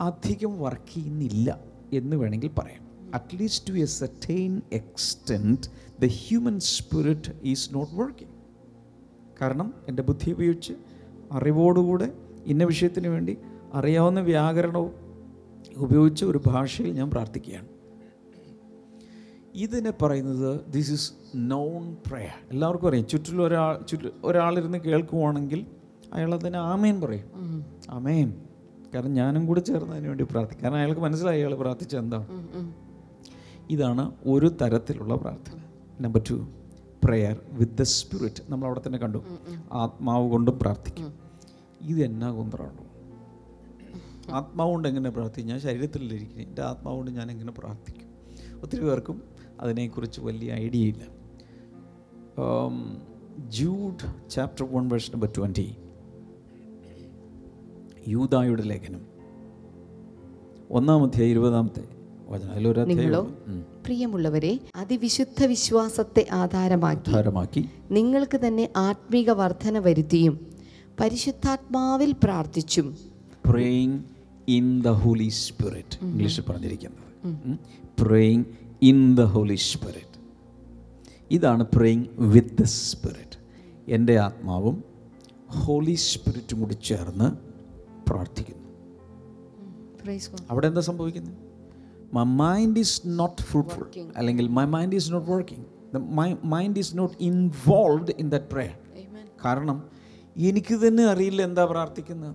[0.00, 1.60] അധികം വർക്ക് ചെയ്യുന്നില്ല
[1.92, 2.87] എന്ന് വേണമെങ്കിൽ പറയാം.
[3.14, 5.68] At least to a certain extent
[6.00, 8.34] the human spirit is not working
[9.40, 10.72] കാരണം എന്റെ ബുദ്ധി ഉപയോഗിച്ച്
[11.32, 12.12] അറിവോടുകൂടെ
[12.46, 13.38] ഇന്ന വിഷയത്തിന് വേണ്ടി
[13.74, 14.92] അറിയാവുന്ന വ്യാകരണവും
[15.76, 17.68] ഉപയോഗിച്ച് ഒരു ഭാഷയിൽ ഞാൻ പ്രാർത്ഥിക്കുകയാണ്.
[19.54, 23.06] ഇതിനെ പറയുന്നത് ദിസ് ഇസ് നോൺ പ്രയർ എല്ലാവർക്കും അറിയാം.
[23.06, 25.66] ചുറ്റിലും ഒരാൾ ചുറ്റു ഒരാളിരുന്ന് കേൾക്കുവാണെങ്കിൽ
[26.14, 27.64] അയാൾ അതിന് ആമേൻ പറയും.
[27.90, 28.34] ആമേൻ.
[28.94, 30.64] കാരണം ഞാനും കൂടെ ചേർന്ന് അതിന് വേണ്ടി പ്രാർത്ഥിക്കും.
[30.64, 32.26] കാരണം അയാൾക്ക് മനസ്സിലായി അയാൾ പ്രാർത്ഥിച്ച എന്താണ്
[33.70, 35.58] ഇതാണ് ഒരു തരത്തിലുള്ള പ്രാർത്ഥന.
[36.00, 36.34] Number two
[37.04, 39.18] prayer with the spirit നമ്മൾ അവിടെ തന്നെ കണ്ടു.
[39.72, 41.14] ആത്മാവ് കൊണ്ടും പ്രാർത്ഥിക്കും.
[41.82, 42.84] ഇത് എന്നാ കുന്തറാണോ
[44.32, 45.50] ആത്മാവ് കൊണ്ട് എങ്ങനെ പ്രാർത്ഥിക്കും?
[45.50, 48.08] ഞാൻ ശരീരത്തിലിരിക്കുന്നു എന്റെ ആത്മാവ് കൊണ്ട് ഞാൻ എങ്ങനെ പ്രാർത്ഥിക്കും?
[48.62, 49.22] ഒത്തിരി പേർക്കും
[49.60, 51.04] അതിനെക്കുറിച്ച് വലിയ ഐഡിയ ഇല്ല.
[53.48, 55.76] Jude chapter one verse number twenty
[58.08, 59.06] യൂതായുടെ ലേഖനം.
[60.70, 61.97] ഒന്നാമത്തെ ഇരുപതാമത്തെ വചനം അതിലൊരു
[62.90, 63.20] നിങ്ങളോ
[63.84, 67.62] പ്രിയമുള്ളവരെ അതിവിശുദ്ധ വിശ്വാസത്തെ ആധാരമാക്കി ആധാരമാക്കി
[67.96, 70.34] നിങ്ങൾക്ക് തന്നെ ആത്മീക വർധന വരുത്തിയും
[71.00, 72.86] പരിശുദ്ധാത്മാവിൽ പ്രാർത്ഥിച്ചും.
[73.48, 73.98] Praying
[74.56, 77.08] in the holy spirit ഇംഗ്ലീഷിൽ പറഞ്ഞിരിക്കുന്നത്.
[78.02, 78.44] Praying
[78.90, 80.16] in the holy spirit
[81.30, 83.38] ഇതാണ് പ്രേയിങ് വിത്ത് ദ സ്പിരിറ്റ്
[83.96, 84.76] എന്റെ ആത്മാവും
[85.62, 87.28] ഹോളി സ്പിരിറ്റും കൂടി ചേർന്ന്
[88.08, 88.66] പ്രാർത്ഥിക്കുന്നു.
[90.50, 91.36] അവിടെ എന്താ സംഭവിക്കുന്നത്?
[92.16, 95.66] My mind is not fruitful അല്ലെങ്കിൽ my mind is not working
[96.18, 98.74] my mind is not involved in that prayer
[99.44, 99.78] കാരണം
[100.36, 102.34] എനിക്ക് തന്നെ അറിയില്ല എന്താ പ്രാർത്ഥിക്കുന്നത്.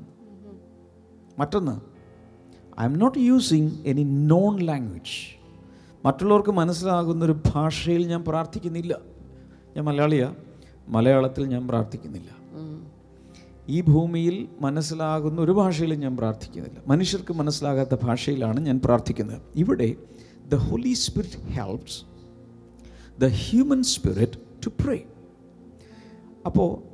[1.39, 1.75] മറ്റൊന്ന്
[2.81, 5.15] I am not using any known language
[6.05, 8.93] മറ്റുള്ളവർക്ക് മനസ്സിലാകുന്ന ഒരു ഭാഷയിൽ ഞാൻ പ്രാർത്ഥിക്കുന്നില്ല.
[9.75, 10.35] ഞാൻ മലയാളിയാ.
[10.87, 12.29] മലയാളത്തിൽ ഞാൻ പ്രാർത്ഥിക്കുന്നില്ല.
[13.69, 16.81] ഈ ഭൂമിയിൽ മനസ്സിലാകുന്ന ഒരു ഭാഷയിലും ഞാൻ പ്രാർത്ഥിക്കുന്നില്ല.
[16.87, 19.41] മനുഷ്യർക്ക് മനസ്സിലാകാത്ത ഭാഷയിലാണ് ഞാൻ പ്രാർത്ഥിക്കുന്നത്.
[19.55, 19.95] ഇവിടെ
[20.51, 21.99] the holy spirit helps
[23.19, 24.33] the human spirit
[24.65, 25.03] to pray
[26.45, 26.93] അപ്പോൾ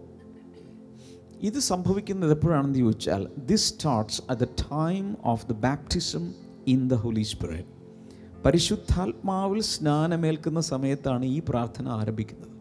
[1.42, 6.34] ഇത് സംഭവിക്കുന്നത് എപ്പോഴാണെന്ന് ചോദിച്ചാൽ this starts at the time of the baptism
[6.68, 7.68] in the holy spirit
[8.46, 12.59] പരിശുദ്ധാത്മാവിൽ സ്നാനമേൽക്കുന്ന സമയത്താണ് ഈ പ്രാർത്ഥന ആരംഭിക്കുന്നത്.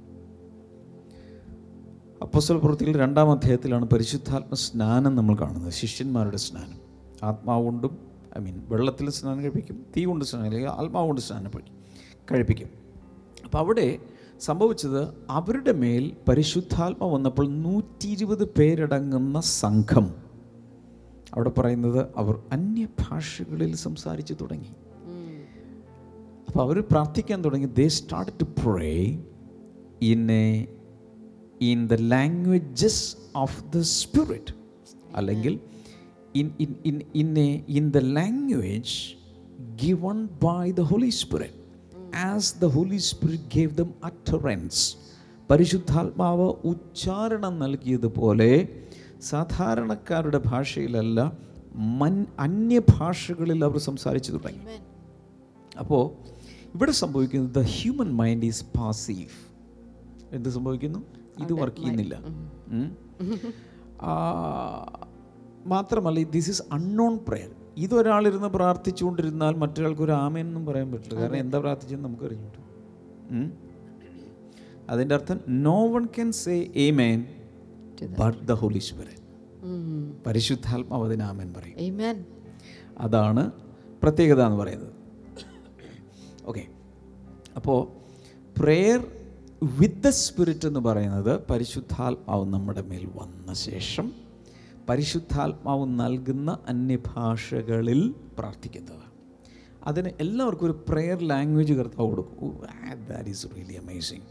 [2.23, 5.73] അപ്പോസ്തല പ്രവൃത്തിയിൽ രണ്ടാം അധ്യായത്തിലാണ് പരിശുദ്ധാത്മ സ്നാനം നമ്മൾ കാണുന്നത്.
[5.73, 6.79] ശിഷ്യന്മാരുടെ സ്നാനം.
[7.23, 7.99] ആത്മാവ് കൊണ്ടും
[8.39, 11.73] ഐ മീൻ വെള്ളത്തിൽ സ്നാനം കഴിപ്പിക്കും തീ കൊണ്ട് സ്നാനം അല്ലെങ്കിൽ ആത്മാവ് കൊണ്ട് സ്നാനം കഴി-
[12.33, 12.69] കഴിപ്പിക്കും.
[13.45, 13.99] അപ്പോൾ അവിടെ
[14.41, 20.15] സംഭവിച്ചത് അവരുടെ മേൽ പരിശുദ്ധാത്മ വന്നപ്പോൾ നൂറ്റി ഇരുപത് പേരടങ്ങുന്ന സംഘം.
[21.35, 24.69] അവിടെ പറയുന്നത് അവർ അന്യഭാഷകളിൽ സംസാരിച്ചു തുടങ്ങി.
[26.49, 27.67] അപ്പോൾ അവർ പ്രാർത്ഥിക്കാൻ തുടങ്ങി.
[27.67, 29.19] They start to pray
[30.03, 30.78] in a
[31.71, 34.55] in the languages of the spirit
[35.15, 35.55] അല്ലെങ്കിൽ
[36.35, 38.95] in in in in a in the language
[39.85, 41.55] given by the holy Spirit.
[42.29, 44.83] As the holy spirit gave them utterance
[45.51, 48.51] പരിശുദ്ധാത്മാവ് ഉച്ചാരണം നൽകിയതുപോലെ
[49.31, 51.19] സാധാരണക്കാരുടെ ഭാഷയിലല്ല
[52.01, 54.65] മൻ അന്യഭാഷകളിൽ അവർ സംസാരിച്ചു തുടങ്ങി.
[55.79, 56.03] അപ്പോൾ
[56.75, 59.37] ഇവിടെ സംഭവിക്കുന്നത് the human mind is passive
[60.37, 61.01] എന്ത് സംഭവിക്കുന്നു?
[61.45, 62.15] ഇത് വർക്ക് ചെയ്യുന്നില്ല.
[65.75, 67.51] മാത്രമല്ല ദിസ് ഈസ് അൺനോൺ പ്രെയർ
[67.87, 71.19] ഇതൊരാളിരുന്ന് പ്രാർത്ഥിച്ചുകൊണ്ടിരുന്നാൽ മറ്റൊരാൾക്ക് ഒരു ആമയെന്നും പറയാൻ പറ്റില്ല.
[71.21, 72.61] കാരണം എന്താ പ്രാർത്ഥിച്ചെന്ന് നമുക്ക് അറിഞ്ഞിട്ടു
[74.93, 76.55] അതിന്റെ അർത്ഥം no one can say
[77.01, 77.19] amen
[78.21, 79.17] but the holy spirit
[80.27, 81.77] പരിശുദ്ധാത്മാവ് അതിന് ആമേൻ പറയും.
[83.07, 83.43] അതാണ്
[84.03, 84.93] പ്രത്യേകത എന്ന് പറയുന്നത്.
[86.49, 86.65] ഓക്കെ
[87.59, 87.79] അപ്പോൾ
[88.59, 88.99] പ്രെയർ
[89.63, 94.13] വിത്ത് ദ സ്പിരിറ്റ് എന്ന് പറയുന്നത് പരിശുദ്ധാത്മാവ് നമ്മുടെ മേൽ വന്ന ശേഷം
[94.89, 99.03] പരിശുദ്ധാത്മാവ് നൽകുന്ന അന്യഭാഷകളിൽ പ്രാർത്ഥിക്കുന്നത്.
[99.85, 102.63] അതിന് എല്ലാവർക്കും ഒരു പ്രെയർ ലാംഗ്വേജ് കർത്താവ് കൊടുക്കും.
[103.09, 104.23] ദാറ്റ് ഈസ് റിയലി അമേസിങ്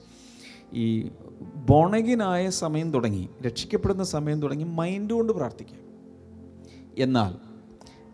[0.74, 1.10] ഈ
[1.56, 5.80] ബോണഗിനായ സമയം തുടങ്ങി രക്ഷിക്കപ്പെടുന്ന സമയം തുടങ്ങി മൈൻഡ് കൊണ്ട് പ്രാർത്ഥിക്കാം.
[6.98, 7.36] എന്നാൽ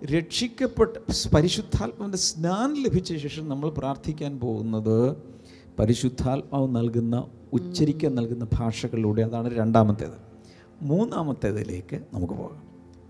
[0.06, 0.98] രക്ഷിക്കപ്പെട്ട
[1.34, 5.33] പരിശുദ്ധാത്മാവിന്റെ സ്നാനം ലഭിച്ച ശേഷം നമ്മൾ പ്രാർത്ഥിക്കാൻ പോകുന്നത്
[5.80, 10.34] പരിശുദ്ധാത്മാവ് നൽകുന്ന ഉച്ചരിക്കാൻ നൽകുന്ന ഭാഷകളിലൂടെ അതാണ് രണ്ടാമത്തേത്.
[10.82, 12.64] മൂന്നാമത്തേതിലേക്ക് നമുക്ക് പോകാം.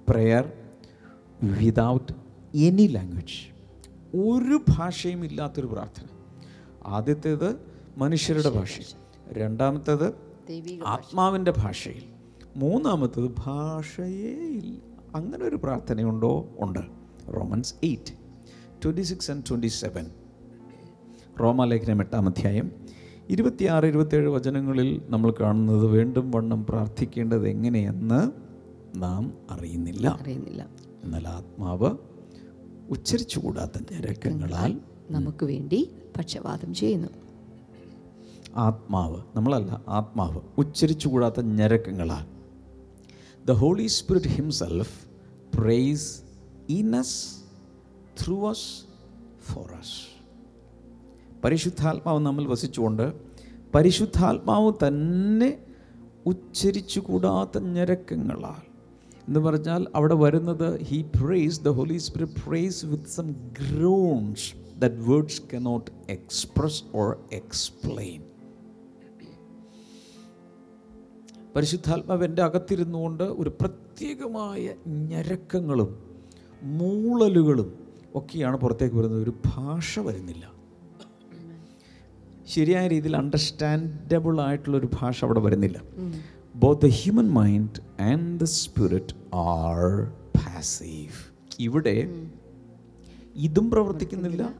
[0.09, 0.51] പ്രെയർ
[1.43, 2.13] വിതൗട്ട്
[2.57, 3.53] എനി ലാംഗ്വേജ്
[4.17, 6.05] ഒരു ഭാഷയും ഇല്ലാത്തൊരു പ്രാർത്ഥന.
[6.85, 7.55] ആദ്യത്തേത്
[7.97, 8.85] മനുഷ്യരുടെ ഭാഷയിൽ
[9.33, 10.13] രണ്ടാമത്തേത്
[10.85, 12.03] ആത്മാവിന്റെ ഭാഷയിൽ.
[12.55, 14.77] മൂന്നാമത്തേത് ഭാഷയേ ഇല്ല.
[15.15, 16.49] അങ്ങനെ ഒരു പ്രാർത്ഥനയുണ്ടോ?
[16.59, 16.79] ഉണ്ട്.
[17.35, 18.13] Romans eight.
[18.83, 20.05] Twenty six and twenty seven
[21.39, 22.71] റോമാലേഖനം എട്ടാം അധ്യായം.
[23.29, 28.31] ഇരുപത്തിയാറ് ഇരുപത്തേഴ് വചനങ്ങളിൽ നമ്മൾ കാണുന്നത് വീണ്ടും വണ്ണം പ്രാർത്ഥിക്കേണ്ടത് എങ്ങനെയെന്ന്
[28.95, 30.17] നാം അറിയുന്നില്ല.
[30.21, 30.69] അറിയുന്നില്ല.
[31.03, 31.97] എന്നാൽ ആത്മാവ്
[32.89, 34.79] ഉച്ചരിച്ചുകൂടാത്ത ഞരക്കങ്ങളാൽ
[35.11, 37.07] നമുക്ക് വേണ്ടി പക്ഷപാതം ചെയ്യുന്നു.
[38.55, 42.25] ആത്മാവ് നമ്മളല്ല ആത്മാവ് ഉച്ചരിച്ചുകൂടാത്ത ഞരക്കങ്ങളാൽ
[43.45, 45.05] the holy spirit himself
[45.57, 46.21] prays
[46.69, 47.43] in us
[48.23, 48.85] through us
[49.53, 50.12] for us
[51.43, 53.13] പരിശുദ്ധാത്മാവ് നമ്മൾ വസിച്ചുകൊണ്ട്
[53.75, 55.57] പരിശുദ്ധാത്മാവ് തന്നെ
[56.25, 58.73] ഉച്ചരിച്ചു കൂടാത്ത ഞരക്കങ്ങളാൽ.
[59.27, 65.41] എന്ന് പറഞ്ഞാൽ അവിടെ വരുന്നത് he prays the holy spirit prays with some groans that words
[65.53, 68.23] cannot express or explain
[71.55, 76.03] പരിശുദ്ധാത്മാവ് എന്റെ അകത്തിരുന്നുകൊണ്ട് ഒരു പ്രത്യേകമായ ഞരക്കങ്ങളും
[76.63, 77.73] മൂളലുകളും
[78.15, 79.23] ഒക്കെയാണ് പുറത്തേക്ക് വരുന്നത്.
[79.23, 80.52] ഒരു ഭാഷ വരുന്നില്ല.
[82.47, 85.81] ശരിയായ രീതിയിൽ അണ്ടർസ്റ്റാൻഡബിൾ ആയിട്ടുള്ള ഒരു ഭാഷ അവിടെ വരുന്നില്ല.
[86.55, 92.25] Both the human mind and the spirit are passive ഇവിടെ
[93.35, 94.53] ഇതും പ്രവർത്തിക്കുന്നില്ല.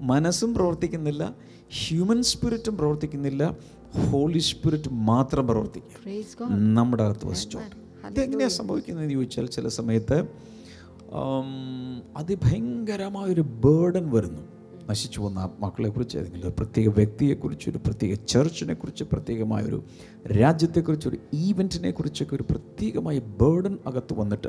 [0.00, 1.34] മനസ്സും പ്രവർത്തിക്കുന്നില്ല.
[1.70, 3.56] ഹ്യൂമൻ സ്പിരിറ്റും പ്രവർത്തിക്കുന്നില്ല.
[4.10, 5.96] ഹോളി സ്പിരിറ്റ് മാത്രം പ്രവർത്തിക്കുക.
[6.06, 7.76] Praise നമ്മുടെ അകത്ത് വസിച്ചോണ്ട്
[8.10, 10.28] ഇതെങ്ങനെയാണ് സംഭവിക്കുന്നതെന്ന് ചോദിച്ചാൽ ചില സമയത്ത്
[12.16, 14.57] അതിഭയങ്കരമായൊരു ബേർഡൻ വരുന്നു.
[14.88, 19.84] നശിച്ചു പോകുന്ന ആത്മാക്കളെക്കുറിച്ച് ഏതെങ്കിലും ഒരു പ്രത്യേക വ്യക്തിയെക്കുറിച്ച് ഒരു പ്രത്യേക ചർച്ചിനെ കുറിച്ച് പ്രത്യേകമായ ഒരു
[20.40, 24.48] രാജ്യത്തെക്കുറിച്ച് ഒരു ഈവന്റിനെ കുറിച്ചൊക്കെ ഒരു പ്രത്യേകമായ ബേർഡൻ അകത്ത് വന്നിട്ട്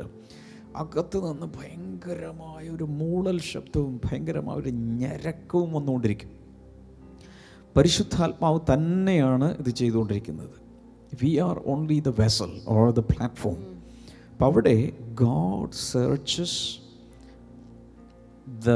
[0.76, 6.30] അകത്ത് നിന്ന് ഭയങ്കരമായ ഒരു മൂളൽ ശബ്ദവും ഭയങ്കരമായ ഒരു ഞരക്കവും വന്നുകൊണ്ടിരിക്കും.
[7.76, 10.70] പരിശുദ്ധാത്മാവ് തന്നെയാണ് ഇത് ചെയ്തുകൊണ്ടിരിക്കുന്നത്.
[11.22, 13.80] We are only the vessel or the platform
[14.32, 16.78] അപ്പം അവിടെ God searches
[18.66, 18.70] the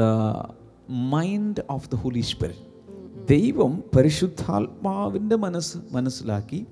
[0.89, 2.63] mind of the holy spirit
[3.25, 6.65] ദൈവം പരിശുദ്ധാത്മാവിന്റെ മനസ്സ് മനസ്സിലാക്കി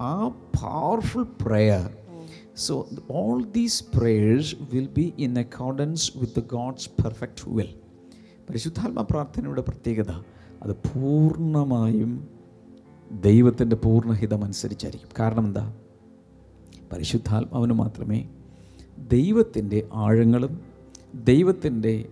[0.00, 0.28] ആ
[0.62, 1.84] powerful prayer
[2.56, 7.70] so all these prayers will be in accordance with God's perfect will
[8.48, 10.12] പരിശുദ്ധാത്മ പ്രാർത്ഥനയുടെ പ്രത്യേകത
[10.62, 12.28] അത് പൂർണമായും
[13.12, 15.08] ദൈവത്തിന്റെ പൂർണഹിതം അനുസരിച്ചായിരിക്കും.
[15.18, 15.72] കാരണം എന്താ?
[16.92, 18.28] പരിശുദ്ധാത്മാവിന് മാത്രമേ
[19.08, 20.60] ദൈവത്തിന്റെ ആഴങ്ങളും
[21.24, 22.08] ദൈവത്തിന്റെ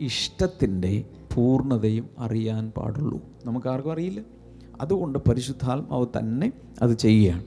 [0.00, 1.04] ഇഷ്ടത്തിന്റെ
[1.34, 3.20] പൂർണതയും അറിയാൻ പാടുള്ളൂ.
[3.44, 4.20] നമുക്കാർക്കും അറിയില്ല.
[4.80, 6.52] അതുകൊണ്ട് പരിശുദ്ധാത്മാവ് തന്നെ
[6.82, 7.44] അത് ചെയ്യുകയാണ്.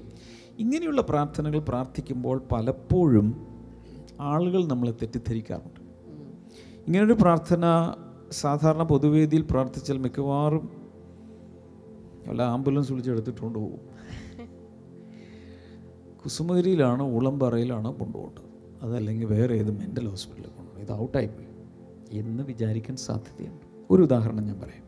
[0.60, 3.48] ഇങ്ങനെയുള്ള പ്രാർത്ഥനകൾ പ്രാർത്ഥിക്കുമ്പോൾ പലപ്പോഴും
[4.20, 5.82] ആളുകൾ നമ്മളെ തെറ്റിദ്ധരിക്കാറുണ്ട്.
[6.88, 7.94] ഇങ്ങനൊരു പ്രാർത്ഥന
[8.32, 10.70] സാധാരണ പൊതുവേദിയിൽ പ്രാർത്ഥിച്ചാൽ മിക്കവാറും
[12.28, 13.92] വല്ല ആംബുലൻസ് വിളിച്ചെടുത്തിട്ടുണ്ട് പോകും.
[16.24, 18.52] കുസുമഗിരിയിലാണ് ഉളമ്പറയിലാണ് കൊണ്ടുപോകേണ്ടത്.
[18.82, 21.51] അതല്ലെങ്കിൽ വേറെ ഏത് മെന്റൽ ഹോസ്പിറ്റലിൽ കൊണ്ടുപോകും ഇത് ഔട്ടായിപ്പോയി.
[22.12, 23.66] എന്ന് വിചാരിക്കാൻ സാധ്യതയുണ്ട്.
[23.90, 24.84] ഒരു ഉദാഹരണം ഞാൻ പറയാം.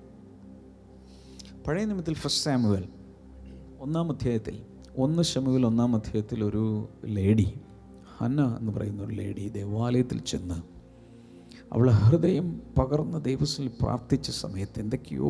[1.68, 2.88] പഴയ നിമിത്തിൽ ഫസ്റ്റ് സാമുവൽ
[3.80, 4.62] ഒന്നാം അധ്യായത്തിൽ
[4.98, 7.54] ഒന്ന് ഷമുവിൽ ഒന്നാം അധ്യായത്തിൽ ഒരു ലേഡി
[8.18, 10.74] ഹന്ന എന്ന് പറയുന്ന ഒരു ലേഡി ദേവാലയത്തിൽ ചെന്ന്
[11.74, 15.30] അവൾ ഹൃദയം പകർന്ന് ദൈവത്തിൽ പ്രാർത്ഥിച്ച സമയത്ത് എന്തൊക്കെയോ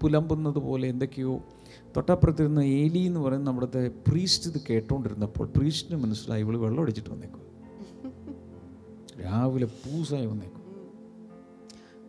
[0.00, 1.40] പുലമ്പുന്നത് പോലെ എന്തൊക്കെയോ
[1.96, 7.47] തൊട്ടപ്പുറത്തിരുന്ന ഏലി എന്ന് പറയുന്ന നമ്മുടെ പ്രീസ്റ്റ് ഇത് കേട്ടോണ്ടിരുന്നപ്പോൾ പ്രീസ്റ്റിന് മനസ്സിലായി ഇവൾ വെള്ളം അടിച്ചിട്ട് വന്നേക്കും
[9.24, 10.62] രാവിലെ പൂസായി വന്നേക്കും.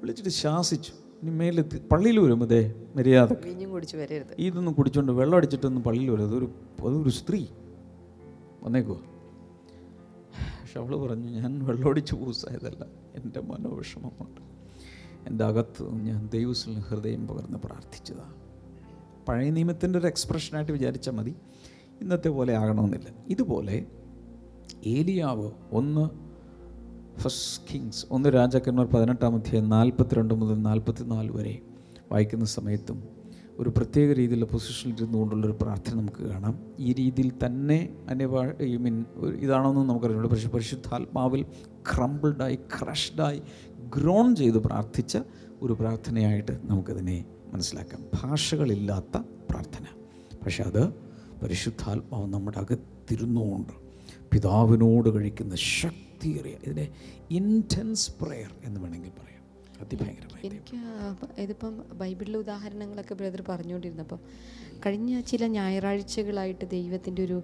[0.01, 0.93] വിളിച്ചിട്ട് ശാസിച്ചു.
[1.23, 4.35] ഇനി മേലെ പള്ളിയിൽ വരും ദേ മര്യാദ വീഞ്ഞും കുടിച്ച് വരരുത്.
[4.39, 6.51] ഇതൊന്നും കുടിച്ചോണ്ട് വെള്ളം അടിച്ചിട്ടൊന്നും പള്ളിയിൽ വരും അതൊരു
[6.87, 7.45] അതൊരു സ്ത്രീ.
[8.63, 8.99] വന്നേക്കുവാ
[10.61, 14.41] പക്ഷെ അവൾ പറഞ്ഞു ഞാൻ വെള്ളമടിച്ച് പൂസായതല്ല എന്റെ മനോവിഷമം കൊണ്ട്
[15.27, 18.33] എന്റെ അകത്ത് ഞാൻ ദൈവസിൽ ഹൃദയം പകർന്ന് പ്രാർത്ഥിച്ചതാണ്
[19.27, 21.35] പഴയ നിയമത്തിന്റെ ഒരു എക്സ്പ്രഷനായിട്ട് വിചാരിച്ചാൽ മതി.
[22.01, 23.07] ഇന്നത്തെ പോലെ ആകണമെന്നില്ല.
[23.27, 23.85] ഇതുപോലെ
[24.85, 26.28] ഏലിയാവ് ഒന്ന്
[27.19, 31.59] ഫസ്റ്റ് കിങ്സ് ഒന്ന് രാജാക്കന്മാർ പതിനെട്ടാം അധ്യായം നാൽപ്പത്തിരണ്ട് മുതൽ നാൽപ്പത്തിനാല് വരെ
[32.11, 33.03] വായിക്കുന്ന സമയത്തും
[33.57, 36.59] ഒരു പ്രത്യേക രീതിയിലുള്ള പൊസിഷനിൽ ഇരുന്നുകൊണ്ടുള്ളൊരു പ്രാർത്ഥന നമുക്ക് കാണാം.
[36.79, 39.05] ഈ രീതിയിൽ തന്നെ അനിവാ ഐ മീൻ
[39.39, 41.45] ഇതാണെന്ന് നമുക്കറിയാം പക്ഷേ പരിശുദ്ധാത്മാവിൽ
[41.95, 43.41] ക്രംബിൾഡായി ക്രഷ്ഡായി
[43.95, 45.17] ഗ്രോൺ ചെയ്ത് പ്രാർത്ഥിച്ച
[45.61, 48.05] ഒരു പ്രാർത്ഥനയായിട്ട് നമുക്കതിനെ മനസ്സിലാക്കാം.
[48.23, 49.85] ഭാഷകളില്ലാത്ത പ്രാർത്ഥന.
[50.45, 50.89] പക്ഷെ അത്
[51.43, 53.88] പരിശുദ്ധാത്മാവ് നമ്മുടെ അകത്തിരുന്നുകൊണ്ട്
[54.31, 56.89] പിതാവിനോട് കഴിക്കുന്ന ശക്തിയേറിയ ഇതിനെ
[57.31, 59.25] ഇന്റൻസ് പ്രെയർ എന്ന് വേണമെങ്കിൽ പറയാം.
[59.81, 60.77] അതിഭയങ്കരമായി എനിക്ക്
[61.41, 64.19] ഇതിപ്പം ബൈബിളിലെ ഉദാഹരണങ്ങളൊക്കെ ബ്രദർ പറഞ്ഞുകൊണ്ടിരുന്നപ്പം
[64.85, 67.37] കഴിഞ്ഞ ചില ഞായറാഴ്ചകളായിട്ട് ദൈവത്തിന്റെ ഒരു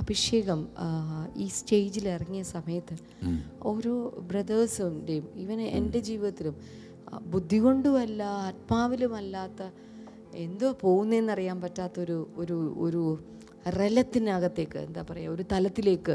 [0.00, 0.68] അഭിഷേകം
[1.36, 2.96] ഈ സ്റ്റേജിൽ ഇറങ്ങിയ സമയത്ത്
[3.62, 3.94] ഓരോ
[4.28, 6.56] ബ്രദേഴ്സിന്റെയും ഈവൻ എന്റെ ജീവിതത്തിലും
[7.22, 9.62] ബുദ്ധി കൊണ്ടുമല്ല ആത്മാവിലുമല്ലാത്ത
[10.36, 13.02] എന്തോ പോകുന്നതെന്നറിയാൻ പറ്റാത്തൊരു ഒരു ഒരു
[13.78, 16.14] റലത്തിനകത്തേക്ക് എന്താ പറയുക ഒരു തലത്തിലേക്ക്.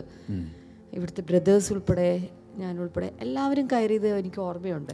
[0.98, 2.12] ഇവിടുത്തെ ബ്രദേഴ്സ് ഉൾപ്പെടെ
[2.62, 4.94] ഞാൻ ഉൾപ്പെടെ എല്ലാവരും കയറിയത് എനിക്ക് ഓർമ്മയുണ്ട്.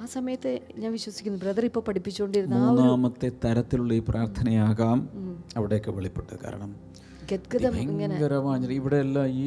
[0.00, 0.50] ആ സമയത്ത്
[0.82, 4.98] ഞാൻ വിശ്വസിക്കുന്നു ബ്രദർ ഇപ്പോൾ പഠിപ്പിച്ചുകൊണ്ടിരുന്ന മൂന്നാമത്തെ തരത്തിലുള്ള ഈ പ്രാർത്ഥനയാകാം
[5.58, 6.38] അവിടെയൊക്കെ വെളിപ്പെട്ടത്.
[6.46, 6.72] കാരണം
[8.78, 9.46] ഇവിടെ എല്ലാം ഈ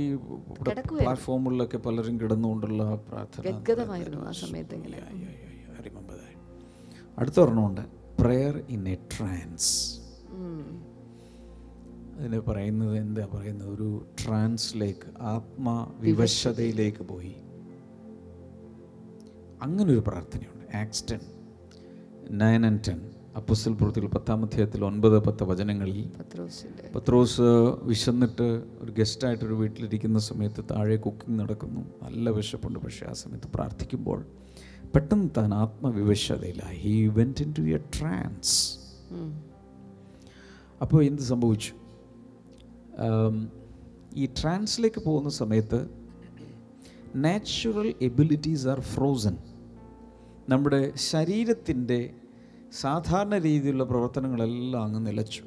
[0.99, 3.43] പ്ലാറ്റ്ഫോമുകളിലൊക്കെ പലരും കിടന്നുകൊണ്ടുള്ള പ്രാർത്ഥന
[4.29, 4.99] ആ സമയത്ത് ഇങ്ങനെ.
[5.75, 6.37] I remember that.
[7.19, 7.83] അടുത്ത ഒരെണ്ണമുണ്ട്
[8.21, 9.71] പ്രെയർ ഇൻ എ ട്രാൻസ്.
[12.17, 13.69] അതിന് പറയുന്നത് എന്താ പറയുന്നത്?
[13.75, 13.87] ഒരു
[14.19, 17.35] ട്രാൻസിലേക്ക് ആത്മവിവശതയിലേക്ക് പോയി.
[19.61, 20.77] അങ്ങനെ ഒരു പ്രാർത്ഥനയുണ്ട്.
[20.77, 21.19] Acts ten
[22.37, 22.99] nine and ten
[23.37, 26.11] apostle പ്രവൃത്തികൾ പത്താം അധ്യായത്തിൽ ഒൻപത് പത്ത് വചനങ്ങളിൽ
[26.95, 27.41] പത്രോസ്
[27.83, 28.47] വിശന്നിട്ട്
[28.81, 31.81] ഒരു ഗസ്റ്റായിട്ട് ഒരു വീട്ടിലിരിക്കുന്ന സമയത്ത് താഴെ കുക്കിംഗ് നടക്കുന്നു.
[32.03, 32.79] നല്ല വിശപ്പുണ്ട്.
[32.79, 34.19] പക്ഷേ ആ സമയത്ത് പ്രാർത്ഥിക്കുമ്പോൾ
[34.95, 36.77] പെട്ടെന്ന് താൻ ആത്മവിവശതയിലായി.
[36.77, 38.57] He went into a trance
[40.81, 41.73] അപ്പോൾ എന്ത് സംഭവിച്ചു?
[44.15, 45.89] ഈ ട്രാൻസിലേക്ക് പോകുന്ന സമയത്ത്
[47.15, 49.37] നാച്ചുറൽ എബിലിറ്റീസ് ആർ ഫ്രോസൺ
[50.49, 52.13] നമ്മുടെ ശരീരത്തിന്റെ
[52.71, 55.43] സാധാരണ രീതിയിലുള്ള പ്രവർത്തനങ്ങളെല്ലാം അങ്ങ് നിലച്ചു.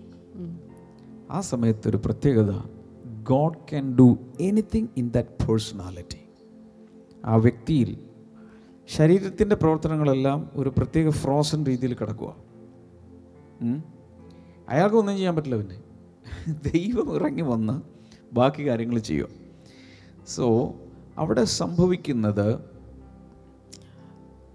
[1.30, 2.52] ആ സമയത്ത് ഒരു പ്രത്യേകത
[3.22, 6.22] God can do anything in that personality
[7.24, 7.96] ആ വ്യക്തിയിൽ
[8.88, 12.36] ശരീരത്തിന്റെ പ്രവർത്തനങ്ങളെല്ലാം ഒരു പ്രത്യേക ഫ്രോസൺ രീതിയിൽ കിടക്കുക
[14.68, 15.85] അയാൾക്കൊന്നും ചെയ്യാൻ പറ്റില്ല പിന്നെ.
[16.48, 17.80] ദൈവം ഇറങ്ങി വന്ന്
[18.34, 19.28] ബാക്കി കാര്യങ്ങൾ ചെയ്യും
[20.26, 20.74] സോ
[21.18, 22.60] അവിടെ സംഭവിക്കുന്നത്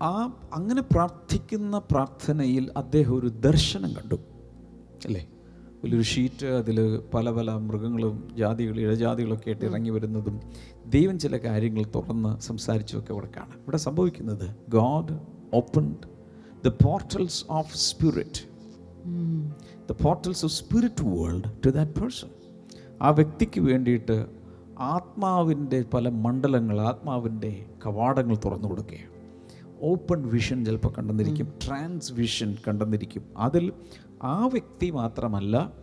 [0.02, 4.16] ആ അങ്ങനെ പ്രാർത്ഥിക്കുന്ന പ്രാർത്ഥനയിൽ അദ്ദേഹം ഒരു ദർശനം കണ്ടു.
[5.06, 5.28] അല്ലേ?
[5.84, 10.42] വലിയൊരു ഷീറ്റ് അതിൽ പല പല മൃഗങ്ങളും ജാതികൾ ഇഴജാതികളൊക്കെ ആയിട്ട് ഇറങ്ങി വരുന്നതും
[10.86, 13.60] ദൈവം ചില കാര്യങ്ങൾ തുറന്ന് സംസാരിച്ചുമൊക്കെ അവിടെ കാണാം.
[13.62, 15.20] ഇവിടെ സംഭവിക്കുന്നത് God
[15.54, 15.96] open
[16.66, 18.52] the portals of spirit.
[19.90, 22.30] The portals of spirit world to that person
[23.02, 24.26] ആ വ്യക്തിക്ക് വേണ്ടിയിട്ട്
[24.80, 29.12] ആത്മാവിന്റെ പല മണ്ഡലങ്ങൾ ആത്മാവിന്റെ കവാടങ്ങൾ തുറന്നു കൊടുക്കുകയാണ്.
[29.82, 33.24] ഓപ്പൺ വിഷൻ ചിലപ്പോൾ കണ്ടെന്നിരിക്കും ട്രാൻസ് വിഷൻ കണ്ടെന്നിരിക്കും.
[33.38, 33.74] അതിൽ
[34.24, 35.74] ആ വ്യക്തി മാത്രമല്ല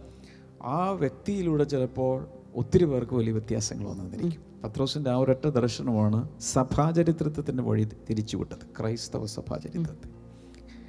[0.62, 4.48] ആ വ്യക്തിയിലൂടെ ചിലപ്പോൾ ഒത്തിരി പേർക്ക് വലിയ വ്യത്യാസങ്ങൾ വന്നിരിക്കും.
[4.64, 10.08] പത്രോസിന്റെ ആ ഒരൊറ്റ ദർശനമാണ് സഭാചരിത്രത്തിന്റെ വഴി തിരിച്ചുവിട്ടത് ക്രൈസ്തവ സഭാചരിത്രത്തെ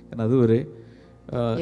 [0.06, 0.68] കാരണം അതുവരെ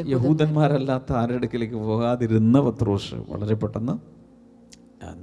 [0.06, 4.17] യഹൂദന്മാരല്ലാത്ത ആരുടെ അടുക്കിലേക്ക് പോകാതിരുന്ന പത്രോസ് വളരെ പെട്ടെന്ന്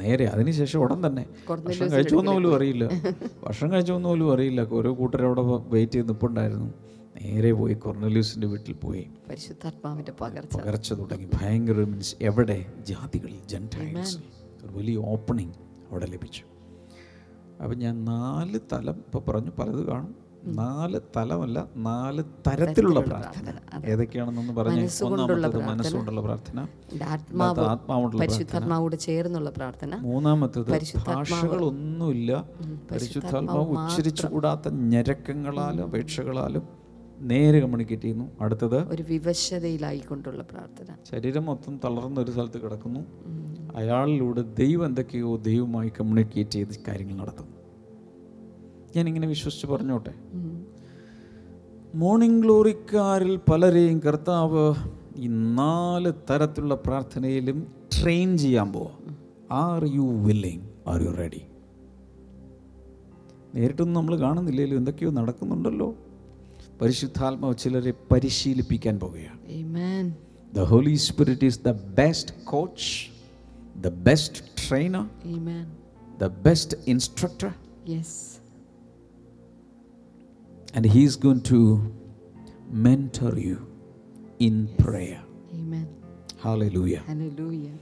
[0.01, 2.91] നേരെ അതിനുശേഷം ഉടൻ തന്നെ ഭക്ഷണം കഴിച്ചോന്ന് പോലും അറിയില്ല.
[3.47, 4.61] ഭക്ഷണം കഴിച്ചോന്ന് പോലും അറിയില്ല.
[4.61, 6.75] ഓരോ കൂട്ടരവിടെ വെയിറ്റ് ചെയ്ത് നിൽപ്പുണ്ടായിരുന്നു
[7.23, 9.11] നേരെ പോയി കൊർണലൂസിന്റെ വീട്ടിൽ പോയി.
[9.29, 10.57] പരിശുദ്ധാത്മാവിന്റെ പകർച്ച.
[10.57, 11.29] പകർച്ച തുടങ്ങി.
[11.35, 12.67] ഭയങ്കര മീൻസ് എവിടെ?
[12.89, 14.19] ജാതികളിൽ ജെന്റൈൽസ്
[14.65, 15.55] ഒരു വലിയ ഓപ്പണിംഗ്
[15.91, 16.43] അവിടെ ലഭിച്ചു.
[17.63, 20.24] അപ്പം ഞാൻ നാല് തലം ഇപ്പോൾ പറഞ്ഞു പലത് കാണും.
[20.47, 23.53] നാല് തലമല്ല നാല് തരത്തിലുള്ള പ്രാർത്ഥന.
[23.85, 26.67] ഏതൊക്കെയാണെന്നൊന്ന് പറഞ്ഞു ഒന്നാമത്തത് മനസ്സുകൊണ്ടുള്ള പ്രാർത്ഥന
[28.21, 29.97] പരിശുദ്ധാത്മാവോട് ചേർന്നുള്ള പ്രാർത്ഥന.
[29.97, 30.71] മൂന്നാമത്തത്
[31.07, 32.49] ഭാഷകളൊന്നുമില്ല.
[32.91, 36.85] പരിശുദ്ധാത്മാവ് ഉച്ചരിച്ചുകൂടാത്ത ഞരക്കങ്ങളാലും അപേക്ഷകളാലും
[37.19, 40.87] നേരെ കമ്മ്യൂണിക്കേറ്റ് ചെയ്യുന്നു അടുത്തത് ഒരു വിവശതയിലായിക്കൊണ്ടുള്ള പ്രാർത്ഥന.
[41.11, 43.01] ശരീരം മൊത്തം തളർന്ന ഒരു സ്ഥലത്ത് കിടക്കുന്നു.
[43.77, 47.64] അയാളിലൂടെ ദൈവം എന്തൊക്കെയോ ദൈവമായി കമ്മ്യൂണിക്കേറ്റ് ചെയ്ത് കാര്യങ്ങൾ നടത്തുന്നു.
[48.97, 50.15] ഞാനിങ്ങനെ വിശ്വസിച്ച് പറഞ്ഞോട്ടെ.
[51.95, 54.75] മോർണിംഗ് ഗ്ലോറിക്കാരിൽ പലരെയും കർത്താവ്
[55.17, 59.17] ഈ നാല് തരത്തിലുള്ള പ്രാർത്ഥനയിലും ട്രെയിൻ ചെയ്യാൻ പോവാം.
[59.51, 61.43] Are you willing are you ready
[63.55, 64.77] നേരിട്ടൊന്നും നമ്മൾ കാണുന്നില്ലല്ലോ.
[64.77, 65.95] എന്തൊക്കെയോ നടക്കുന്നുണ്ടല്ലോ.
[66.83, 70.15] പരിശുദ്ധാത്മാവ് ചിലരെ പരിശീലിപ്പിക്കാൻ പോവുകയാണ്.
[70.55, 73.11] The holy spirit is the best coach
[73.81, 75.07] the best trainer.
[76.19, 77.53] The best instructor
[77.91, 78.44] Yes.
[80.75, 81.59] And he is going to
[82.69, 83.59] mentor you
[84.39, 85.21] in prayer.
[85.53, 85.87] Amen.
[86.43, 87.03] Hallelujah.
[87.07, 87.75] Hallelujah.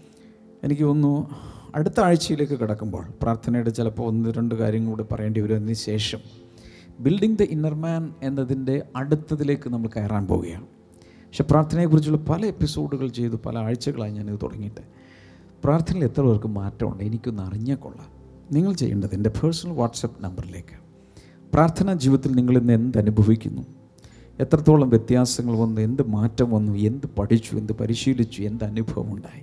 [0.64, 1.12] എനിക്ക് തോന്നുന്നു
[1.74, 6.20] അടുത്ത ആഴ്ചയിലേക്ക് കിടക്കുമ്പോൾ പ്രാർത്ഥനയുടെ ചിലപ്പോൾ ഒന്ന് രണ്ട് കാര്യങ്ങൾ കൂടി പറയേണ്ടി വരും അതിന് ശേഷം
[7.00, 10.66] ബിൽഡിംഗ് ദ ഇന്നർ മാൻ എന്നതിന്റെ അടുത്തതിലേക്ക് നമ്മൾ കയറാൻ പോവുകയാണ്
[11.24, 14.82] പക്ഷെ പ്രാർത്ഥനയെക്കുറിച്ചുള്ള പല എപ്പിസോഡുകൾ ചെയ്തു പല ആഴ്ചകളായി ഞാനിത് തുടങ്ങിയിട്ട്
[15.64, 18.10] പ്രാർത്ഥനയിൽ എത്ര പേർക്ക് മാറ്റമുണ്ട് എനിക്കൊന്ന് അറിഞ്ഞാൽ കൊള്ളാം
[18.52, 20.76] നിങ്ങൾ ചെയ്യേണ്ടത് എന്റെ പേഴ്സണൽ വാട്സപ്പ് നമ്പറിലേക്ക്
[21.54, 23.62] പ്രാർത്ഥനാ ജീവിതത്തിൽ നിങ്ങൾ ഇന്ന് എന്ത് അനുഭവിക്കുന്നു?
[24.40, 25.80] എത്രത്തോളം വ്യത്യാസങ്ങൾ വന്നു?
[25.80, 26.72] എന്ത് മാറ്റം വന്നു?
[26.72, 27.56] എന്ത് പഠിച്ചു?
[27.56, 28.42] എന്ത് പരിശീലിച്ചു?
[28.42, 29.42] എന്ത് അനുഭവം ഉണ്ടായി?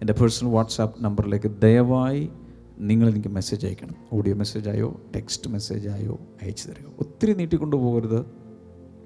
[0.00, 2.30] എന്റെ പേഴ്സണൽ വാട്സാപ്പ് നമ്പറിലേക്ക് ദയവായി
[2.78, 3.94] നിങ്ങൾ എനിക്ക് മെസ്സേജ് അയക്കണം.
[4.12, 6.86] ഓഡിയോ മെസ്സേജായോ ടെക്സ്റ്റ് മെസ്സേജായോ അയച്ചു തരിക.
[6.98, 8.20] ഒത്തിരി നീട്ടിക്കൊണ്ടു പോകരുത്.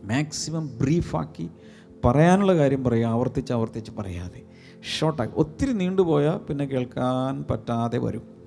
[0.04, 1.50] മാക്സിമം ബ്രീഫാക്കി
[2.04, 3.06] പറയാനുള്ള കാര്യം പറയുക.
[3.06, 4.42] ആവർത്തിച്ച് ആവർത്തിച്ച് പറയാതെ.
[4.98, 5.34] ഷോർട്ടാക്കി.
[5.36, 8.37] ഒത്തിരി നീണ്ടുപോയാൽ പിന്നെ കേൾക്കാൻ പറ്റാതെ വരും.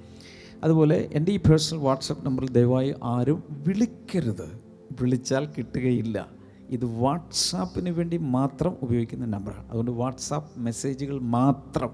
[0.63, 4.59] അതുപോലെ എന്റെ ഈ പേഴ്സണൽ വാട്സപ്പ് നമ്പറിൽ ദയവായി ആരും വിളിക്കരുത്.
[5.01, 6.27] വിളിച്ചാൽ കിട്ടുകയില്ല.
[6.69, 11.89] ഇത് വാട്സാപ്പിന് വേണ്ടി മാത്രം ഉപയോഗിക്കുന്ന നമ്പറാണ് അതുകൊണ്ട് വാട്സാപ്പ് മെസ്സേജുകൾ മാത്രം.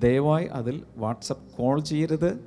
[0.00, 2.40] ദയവായി അതിൽ വാട്സപ്പ് കോൾ ചെയ്യരുത്.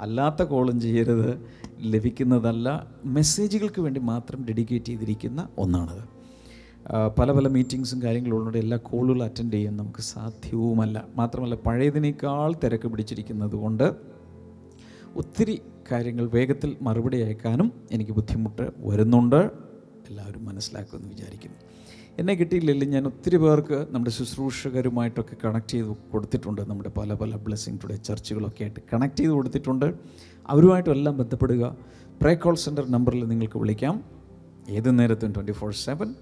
[0.00, 1.40] അല്ലാത്ത കോളും ചെയ്യരുത്.
[1.80, 6.02] ലഭിക്കുന്നതല്ല മെസ്സേജുകൾക്ക് വേണ്ടി മാത്രം ഡെഡിക്കേറ്റ് ചെയ്തിരിക്കുന്ന ഒന്നാണത്.
[7.18, 11.04] പല പല മീറ്റിങ്സും കാര്യങ്ങളും ഉള്ളതുകൊണ്ട് എല്ലാ കോളുകളും അറ്റൻഡ് ചെയ്യാൻ നമുക്ക് സാധ്യവുമല്ല.
[11.16, 14.13] മാത്രമല്ല പഴയതിനേക്കാൾ തിരക്ക് പിടിച്ചിരിക്കുന്നത് കൊണ്ട്
[15.16, 19.50] ഒത്തിരി കാര്യങ്ങൾ വേഗത്തിൽ മറുപടി അയക്കാനും എനിക്ക് ബുദ്ധിമുട്ട് വരുന്നുണ്ട്.
[20.08, 21.56] എല്ലാവരും മനസ്സിലാക്കുമെന്ന് വിചാരിക്കുന്നു.
[22.18, 26.60] എന്നെ കിട്ടിയില്ലെങ്കിൽ ഞാൻ ഒത്തിരി പേർക്ക് നമ്മുടെ ശുശ്രൂഷകരുമായിട്ടൊക്കെ കണക്ട് ചെയ്ത് കൊടുത്തിട്ടുണ്ട്.
[26.60, 29.94] നമ്മുടെ പല പല ബ്ലെസ്സിങ് ടുഡേ ചർച്ചുകളൊക്കെ ആയിട്ട് കണക്ട് ചെയ്ത് കൊടുത്തിട്ടുണ്ട്.
[30.46, 31.76] അവരുമായിട്ടും എല്ലാം ബന്ധപ്പെടുക.
[32.22, 34.04] പ്രേ കോൾ സെന്റർ നമ്പറിൽ നിങ്ങൾക്ക് വിളിക്കാം.
[34.68, 36.14] ഏത് നേരത്തും ട്വന്റി ഫോർ സെവൻ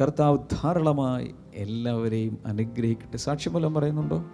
[0.00, 3.16] കർത്താവ് ധാരാളമായി എല്ലാവരെയും അനുഗ്രഹിക്കട്ടെ.
[3.16, 4.24] സാക്ഷ്യഫലം പറയുന്നുണ്ടോ?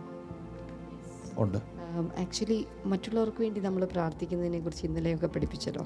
[1.38, 1.75] ഉണ്ട്.
[2.22, 2.58] ആക്ച്വലി
[2.92, 5.84] മറ്റുള്ളവർക്ക് വേണ്ടി നമ്മൾ പ്രാർത്ഥിക്കുന്നതിനെ കുറിച്ച് ഇന്നലെയൊക്കെ പഠിപ്പിച്ചല്ലോ.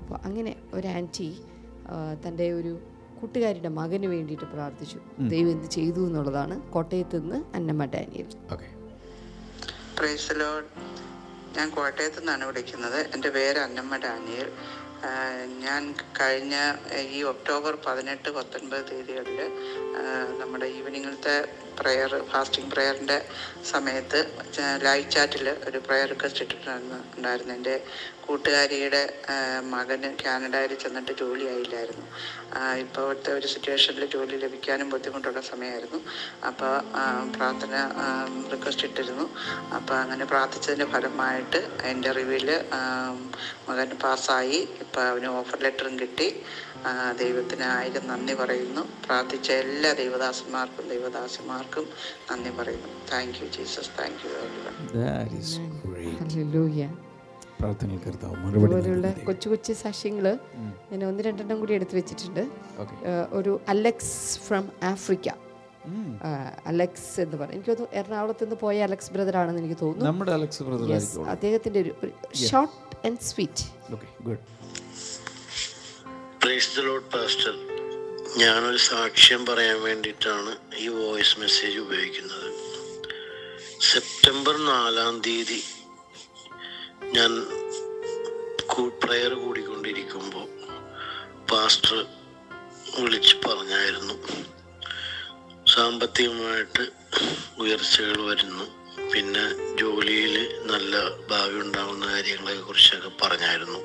[0.00, 1.28] അപ്പോൾ അങ്ങനെ ഒരു ആന്റി
[2.26, 2.72] തന്റെ ഒരു
[3.20, 4.98] കൂട്ടുകാരിയുടെ മകന് വേണ്ടിയിട്ട് പ്രാർത്ഥിച്ചു.
[5.32, 8.28] ദൈവം എന്ത് ചെയ്തു എന്നുള്ളതാണ് കോട്ടയത്ത് നിന്ന് Annamma Daniel.
[8.52, 8.68] Okay
[9.98, 10.68] praise lord
[11.56, 13.00] ഞാൻ കോട്ടയത്ത് നിന്നാണ് വിളിക്കുന്നത്.
[13.14, 14.48] എന്റെ പേര് അന്നമ്മ ഡാനിയൽ.
[15.64, 16.54] ഞാൻ കഴിഞ്ഞ
[17.16, 19.40] ഈ ഒക്ടോബർ പതിനെട്ട് പത്തൊൻപത് തീയതികളിൽ
[20.40, 21.36] നമ്മുടെ ഈവനിങ്ങിലത്തെ
[21.80, 23.18] പ്രെയർ ഫാസ്റ്റിംഗ് പ്രെയറിന്റെ
[23.64, 24.18] സമയത്ത്
[24.86, 27.54] ലൈവ് ചാറ്റിൽ ഒരു പ്രെയർ റിക്വസ്റ്റ് ഇട്ടിട്ടുണ്ടായിരുന്നു ഉണ്ടായിരുന്നു.
[27.54, 27.76] എന്റെ
[28.26, 29.00] കൂട്ടുകാരിയുടെ
[29.72, 32.04] മകന് കാനഡയിൽ ചെന്നിട്ട് ജോലി ആയില്ലായിരുന്നു.
[32.82, 36.00] ഇപ്പോഴത്തെ ഒരു സിറ്റുവേഷനിൽ ജോലി ലഭിക്കാനും ബുദ്ധിമുട്ടുള്ള സമയമായിരുന്നു.
[36.48, 36.72] അപ്പോൾ
[37.36, 37.74] പ്രാർത്ഥന
[38.52, 39.26] റിക്വസ്റ്റ് ഇട്ടിരുന്നു.
[39.76, 42.48] അപ്പോൾ അങ്ങനെ പ്രാർത്ഥിച്ചതിന്റെ ഫലമായിട്ട് എന്റെ ഇന്റർവ്യൂവിൽ
[43.68, 44.60] മകൻ പാസ്സായി.
[44.94, 46.26] ഇപ്പോൾ അവന് ഓഫർ ലെറ്ററും കിട്ടി.
[47.20, 48.82] ദൈവത്തിന് ആയിരം നന്ദി പറയുന്നു.
[49.06, 51.86] പ്രാർത്ഥിച്ച എല്ലാ ദൈവദാസന്മാർക്കും ദൈവദാസന്മാർക്കും
[52.28, 52.90] നന്ദി പറയുന്നു.
[53.12, 54.30] Thank you Jesus thank you
[58.50, 60.28] അതുപോലെയുള്ള കൊച്ചു കൊച്ചു സാക്ഷ്യങ്ങൾ
[60.92, 62.42] ഞാൻ ഒന്ന് രണ്ടെണ്ണം കൂടി എടുത്തു വെച്ചിട്ടുണ്ട്.
[63.40, 65.28] ഒരു അലക്സ് ഫ്രം ആഫ്രിക്ക
[66.72, 67.54] അലക്സ് എന്ന് പറയും.
[67.56, 70.08] എനിക്ക് തോന്നുന്നു എറണാകുളത്ത് നിന്ന് പോയ അലക്സ് ബ്രദർ ആണെന്ന് എനിക്ക് തോന്നുന്നു.
[70.10, 71.94] നമ്മുടെ അലക്സ് ബ്രദർ അദ്ദേഹത്തിന്റെ ഒരു
[72.48, 73.64] short and sweet
[74.28, 74.42] good
[76.44, 76.80] praise
[77.14, 77.54] pastor
[78.36, 82.52] ഞാനൊരു സാക്ഷ്യം പറയാൻ വേണ്ടിയിട്ടാണ് ഈ വോയിസ് മെസ്സേജ് ഉപയോഗിക്കുന്നത്.
[83.80, 85.64] സെപ്റ്റംബർ നാലാം തീയതി
[87.02, 87.46] ഞാൻ
[89.04, 90.46] പ്രയർ കൂടിക്കൊണ്ടിരിക്കുമ്പോൾ
[91.46, 92.06] പാസ്റ്റർ
[93.00, 94.14] വിളിച്ച് പറഞ്ഞായിരുന്നു.
[95.74, 96.88] സാമ്പത്തികമായിട്ട്
[97.58, 98.64] ഉയർച്ചകൾ വരുന്നു.
[99.12, 103.78] പിന്നെ ജോലിയിൽ നല്ല ഭാവി ഉണ്ടാകുന്ന കാര്യങ്ങളെ കുറിച്ചൊക്കെ പറഞ്ഞായിരുന്നു.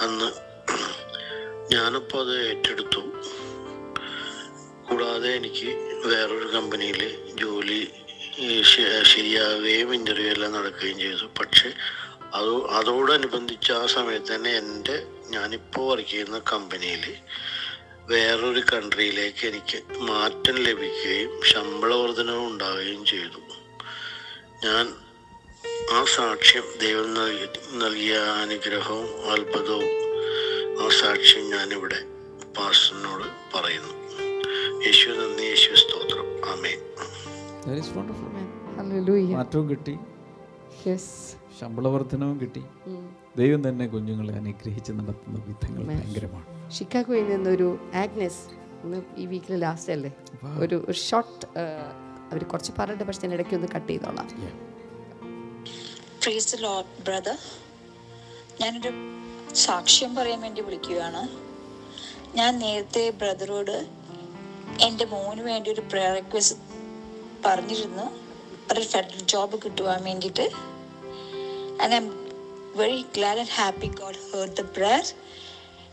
[0.00, 0.45] അന്ന്
[1.76, 3.02] ഞാനിപ്പോൾ അത് ഏറ്റെടുത്തു.
[4.88, 5.70] കൂടാതെ എനിക്ക്
[6.10, 7.00] വേറൊരു കമ്പനിയിൽ
[7.42, 7.80] ജോലി
[9.12, 11.26] ശരിയാവുകയും ഇന്റർവ്യൂ എല്ലാം നടക്കുകയും ചെയ്തു.
[11.40, 11.68] പക്ഷെ
[12.38, 14.96] അത് അതോടനുബന്ധിച്ച് ആ സമയത്ത് തന്നെ എന്റെ
[15.34, 17.04] ഞാനിപ്പോൾ വർക്ക് ചെയ്യുന്ന കമ്പനിയിൽ
[18.10, 19.78] വേറൊരു കൺട്രിയിലേക്ക് എനിക്ക്
[20.10, 23.40] മാറ്റം ലഭിക്കുകയും ശമ്പള വർധനവ് ഉണ്ടാവുകയും ചെയ്തു.
[24.64, 24.86] ഞാൻ
[25.96, 27.48] ആ സാക്ഷ്യം ദൈവം നൽകി
[27.82, 29.90] നൽകിയ അനുഗ്രഹവും അത്ഭുതവും
[30.84, 31.98] ആ സാക്ഷ്യം ഞാനിവിടെ
[32.58, 33.92] പാസ്റ്ററിനോട് പറയുന്നു.
[34.86, 36.26] യേശു നന്ദി യേശു സ്തോത്രം.
[36.50, 36.78] ആമേൻ.
[39.36, 39.98] മാറ്റവും കിട്ടി.
[40.86, 42.62] യെസ് ശമ്പള വർധനവും കിട്ടി
[43.36, 46.70] ദൈവം തന്നെ കുഞ്ഞുങ്ങളെ അനുഗ്രഹിച്ച് നടത്തുന്ന വിധങ്ങൾ ഭയങ്കരമാണ്.
[46.70, 48.42] ഷിക്കാഗോയിൽ നിന്നൊരു ആഗ്നസ്
[48.84, 50.12] ഇന്ന് ഈ വീക്കിലെ ലാസ്റ്റ് അല്ലേ?
[50.58, 54.28] ഒരു ഒരു ഷോർട്ട് അവർ കുറച്ച് പറഞ്ഞിട്ട് പക്ഷെ ഞാൻ ഇടയ്ക്ക് ഒന്ന് കട്ട് ചെയ്തോളാം.
[57.06, 57.38] ബ്രദർ
[58.60, 58.90] ഞാനൊരു
[59.54, 61.28] സാക്ഷ്യം പറയാൻ വേണ്ടി വിളിക്കുകയാണ്.
[62.36, 63.86] ഞാൻ നേരത്തെ ബ്രദറോട്
[64.80, 66.58] എന്റെ മോന് വേണ്ടി ഒരു പ്രയർ റിക്വസ്റ്റ്
[67.44, 68.06] പറഞ്ഞിരുന്നു.
[68.72, 70.50] ഒരു ഫെഡറൽ ജോബ് കിട്ടുവാൻ വേണ്ടിയിട്ട്.
[71.82, 72.08] And I am
[72.76, 75.14] very glad and happy God heard the prayer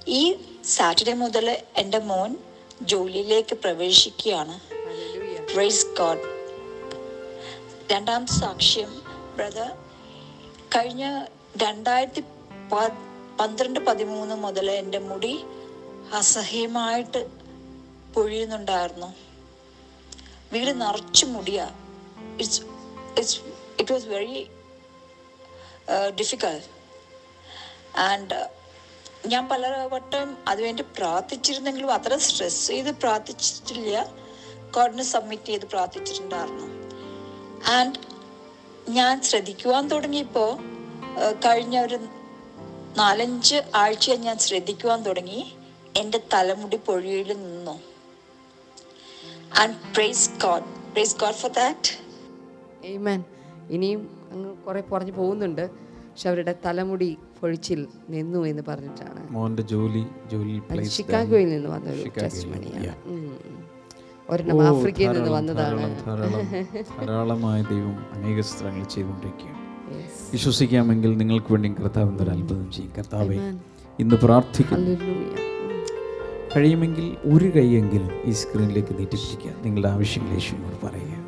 [0.08, 2.38] ഈ സാറ്റർഡേ മുതൽ എന്റെ മോൻ
[2.82, 4.60] ജോലിയിലേക്ക് പ്രവേശിക്കുകയാണ്.
[5.54, 6.26] പ്രൈസ് ഗോഡ്
[7.92, 9.02] രണ്ടാമത്തെ സാക്ഷ്യം
[9.36, 9.72] ബ്രദർ
[10.76, 11.26] കഴിഞ്ഞ
[11.58, 12.24] രണ്ടായിരത്തി
[13.40, 15.34] പന്ത്രണ്ട് പതിമൂന്ന് മുതൽ എന്റെ മുടി
[16.20, 17.22] അസഹ്യമായിട്ട്
[18.16, 19.10] പൊഴിയുന്നുണ്ടായിരുന്നു.
[20.54, 21.66] വീട് നിറച്ച് മുടിയാ.
[22.42, 22.62] It's
[23.20, 23.40] it's
[23.80, 24.42] it was very
[26.20, 26.58] difficult
[28.10, 28.38] and
[29.32, 33.98] ഞാൻ പല വട്ടം അതുവേണ്ടി പ്രാർത്ഥിച്ചിരുന്നെങ്കിലും അത്ര സ്ട്രെസ് ചെയ്ത് പ്രാർത്ഥിച്ചിട്ടില്ല.
[34.76, 36.68] ഗോഡിന് സബ്മിറ്റ് ചെയ്ത് പ്രാർത്ഥിച്ചിട്ടുണ്ടായിരുന്നു.
[37.76, 38.00] ആൻഡ്
[38.98, 40.52] ഞാൻ ശ്രദ്ധിക്കുവാൻ തുടങ്ങിയപ്പോൾ
[41.46, 41.98] കഴിഞ്ഞ ഒരു
[42.98, 45.42] നാലഞ്ച് ആഴ്ച ഞാൻ ശ്രദ്ധിക്കുവാൻ തുടങ്ങി.
[45.98, 47.76] എന്റെ തലമുടി പൊഴിയിൽ നിന്നു.
[49.62, 50.64] And praise God
[50.94, 51.92] praise God for that
[52.86, 53.24] ഏമാൻ
[53.70, 55.70] ഇനിയും അങ്ങ് കുറെ പറഞ്ഞു പോകുന്നുണ്ട്.
[56.10, 59.22] പക്ഷെ അവരുടെ തലമുടി പൊഴിച്ചിൽ നിന്നു എന്ന് പറഞ്ഞിട്ടാണ്.
[59.30, 62.96] മോന്റെ ജോലി ജോലി പ്ലേസ് ഷിക്കാഗോയിൽ നിന്ന് വന്ന ഒരു ടെസ്റ്റ് മണിയാണ്
[64.30, 65.82] ഒരെണ്ണം ആഫ്രിക്കയിൽ നിന്ന് വന്നതാണ്.
[66.06, 66.44] ധാരാളം
[67.00, 69.63] ധാരാളമായ ദൈവം അനേക സ്ഥലങ്ങൾ ചെയ്തുകൊണ്ടിരിക്കുകയാണ്.
[70.32, 72.94] വിശ്വസിക്കാമെങ്കിൽ നിങ്ങൾക്ക് വേണ്ടി കർത്താവ് എന്തൊരു അത്ഭുതം ചെയ്യും.
[72.98, 73.36] കർത്താവെ
[74.00, 74.90] ഇന്ന് പ്രാർത്ഥിക്കുന്നു.
[76.56, 79.66] കഴിയുമെങ്കിൽ ഒരു കൈയെങ്കിലും ഈ സ്ക്രീനിലേക്ക് നീട്ടിപ്പിടിക്കുക.
[79.66, 81.24] നിങ്ങളുടെ ആവശ്യങ്ങൾ യേശുവിനോട് പറയുക.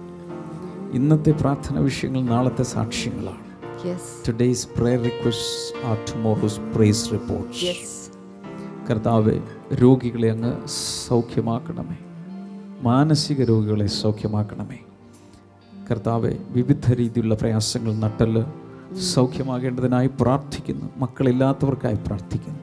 [0.95, 3.45] ഇന്നത്തെ പ്രാർത്ഥന വിഷയങ്ങൾ നാളത്തെ സാക്ഷ്യങ്ങളാണ്.
[4.27, 8.11] Today's prayer request are tomorrow's praise reports
[8.91, 9.39] കർത്താവെ
[9.73, 10.67] രോഗികളെ അങ്ങ്
[11.07, 11.97] സൗഖ്യമാക്കണമേ.
[12.81, 14.84] മാനസിക രോഗികളെ സൗഖ്യമാക്കണമേ.
[15.91, 18.45] കർത്താവെ വിവിധ രീതിയിലുള്ള പ്രയാസങ്ങൾ നട്ടൽ
[18.99, 20.85] സൗഖ്യമാകേണ്ടതിനായി പ്രാർത്ഥിക്കുന്നു.
[20.97, 22.59] മക്കളില്ലാത്തവർക്കായി പ്രാർത്ഥിക്കുന്നു.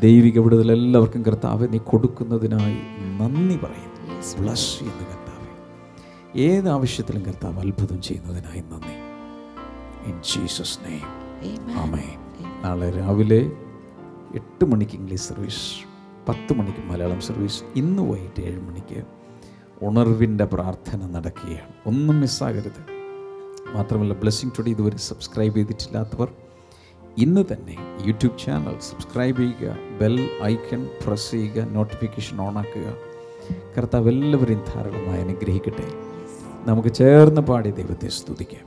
[0.00, 2.78] ദൈവിക വിടുതൽ എല്ലാവർക്കും കർത്താവെ നീ കൊടുക്കുന്നതിനായി
[3.18, 4.42] നന്ദി പറയുന്നു.
[4.42, 6.38] ബ്ലസ് എന്ന് കർത്താവെ.
[6.40, 9.08] ഏത് ആവശ്യത്തിലും കർത്താവ് അത്ഭുതം ചെയ്യുന്നതിനായി നന്ദി.
[10.10, 12.16] ഇൻ ജീസസ് നെയ്മ് ആമേ
[12.64, 13.50] നാളെ രാവിലെ
[14.34, 15.88] എട്ട് മണിക്ക് ഇംഗ്ലീഷ് സർവീസ്
[16.28, 19.17] പത്ത് മണിക്ക് മലയാളം സർവീസ് ഇന്ന് വൈകിട്ട് ഏഴ് മണിക്ക്
[19.82, 21.72] ഉണർവിന്റെ പ്രാർത്ഥന നടക്കുകയാണ്.
[21.86, 22.98] ഒന്നും മിസ്സാകരുത്.
[23.74, 26.32] മാത്രമല്ല ബ്ലെസ്സിങ് ടുഡേ ഇതുവരെ സബ്സ്ക്രൈബ് ചെയ്തിട്ടില്ലാത്തവർ
[27.18, 27.76] ഇന്ന് തന്നെ
[28.06, 32.94] യൂട്യൂബ് ചാനൽ സബ്സ്ക്രൈബ് ചെയ്യുക ബെൽ ഐക്കൺ പ്രസ് ചെയ്യുക നോട്ടിഫിക്കേഷൻ ഓണാക്കുക
[33.78, 35.88] കർത്താവ് എല്ലാവരെയും ധാരാളമായി അനുഗ്രഹിക്കട്ടെ.
[36.66, 38.64] നമുക്ക് ചേർന്ന് പാടി ദൈവത്തെ സ്തുതിക്കാം.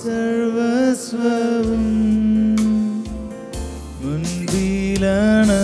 [0.04, 1.86] സർവസ്വവും
[4.99, 5.58] മുൻപിലണച്ചു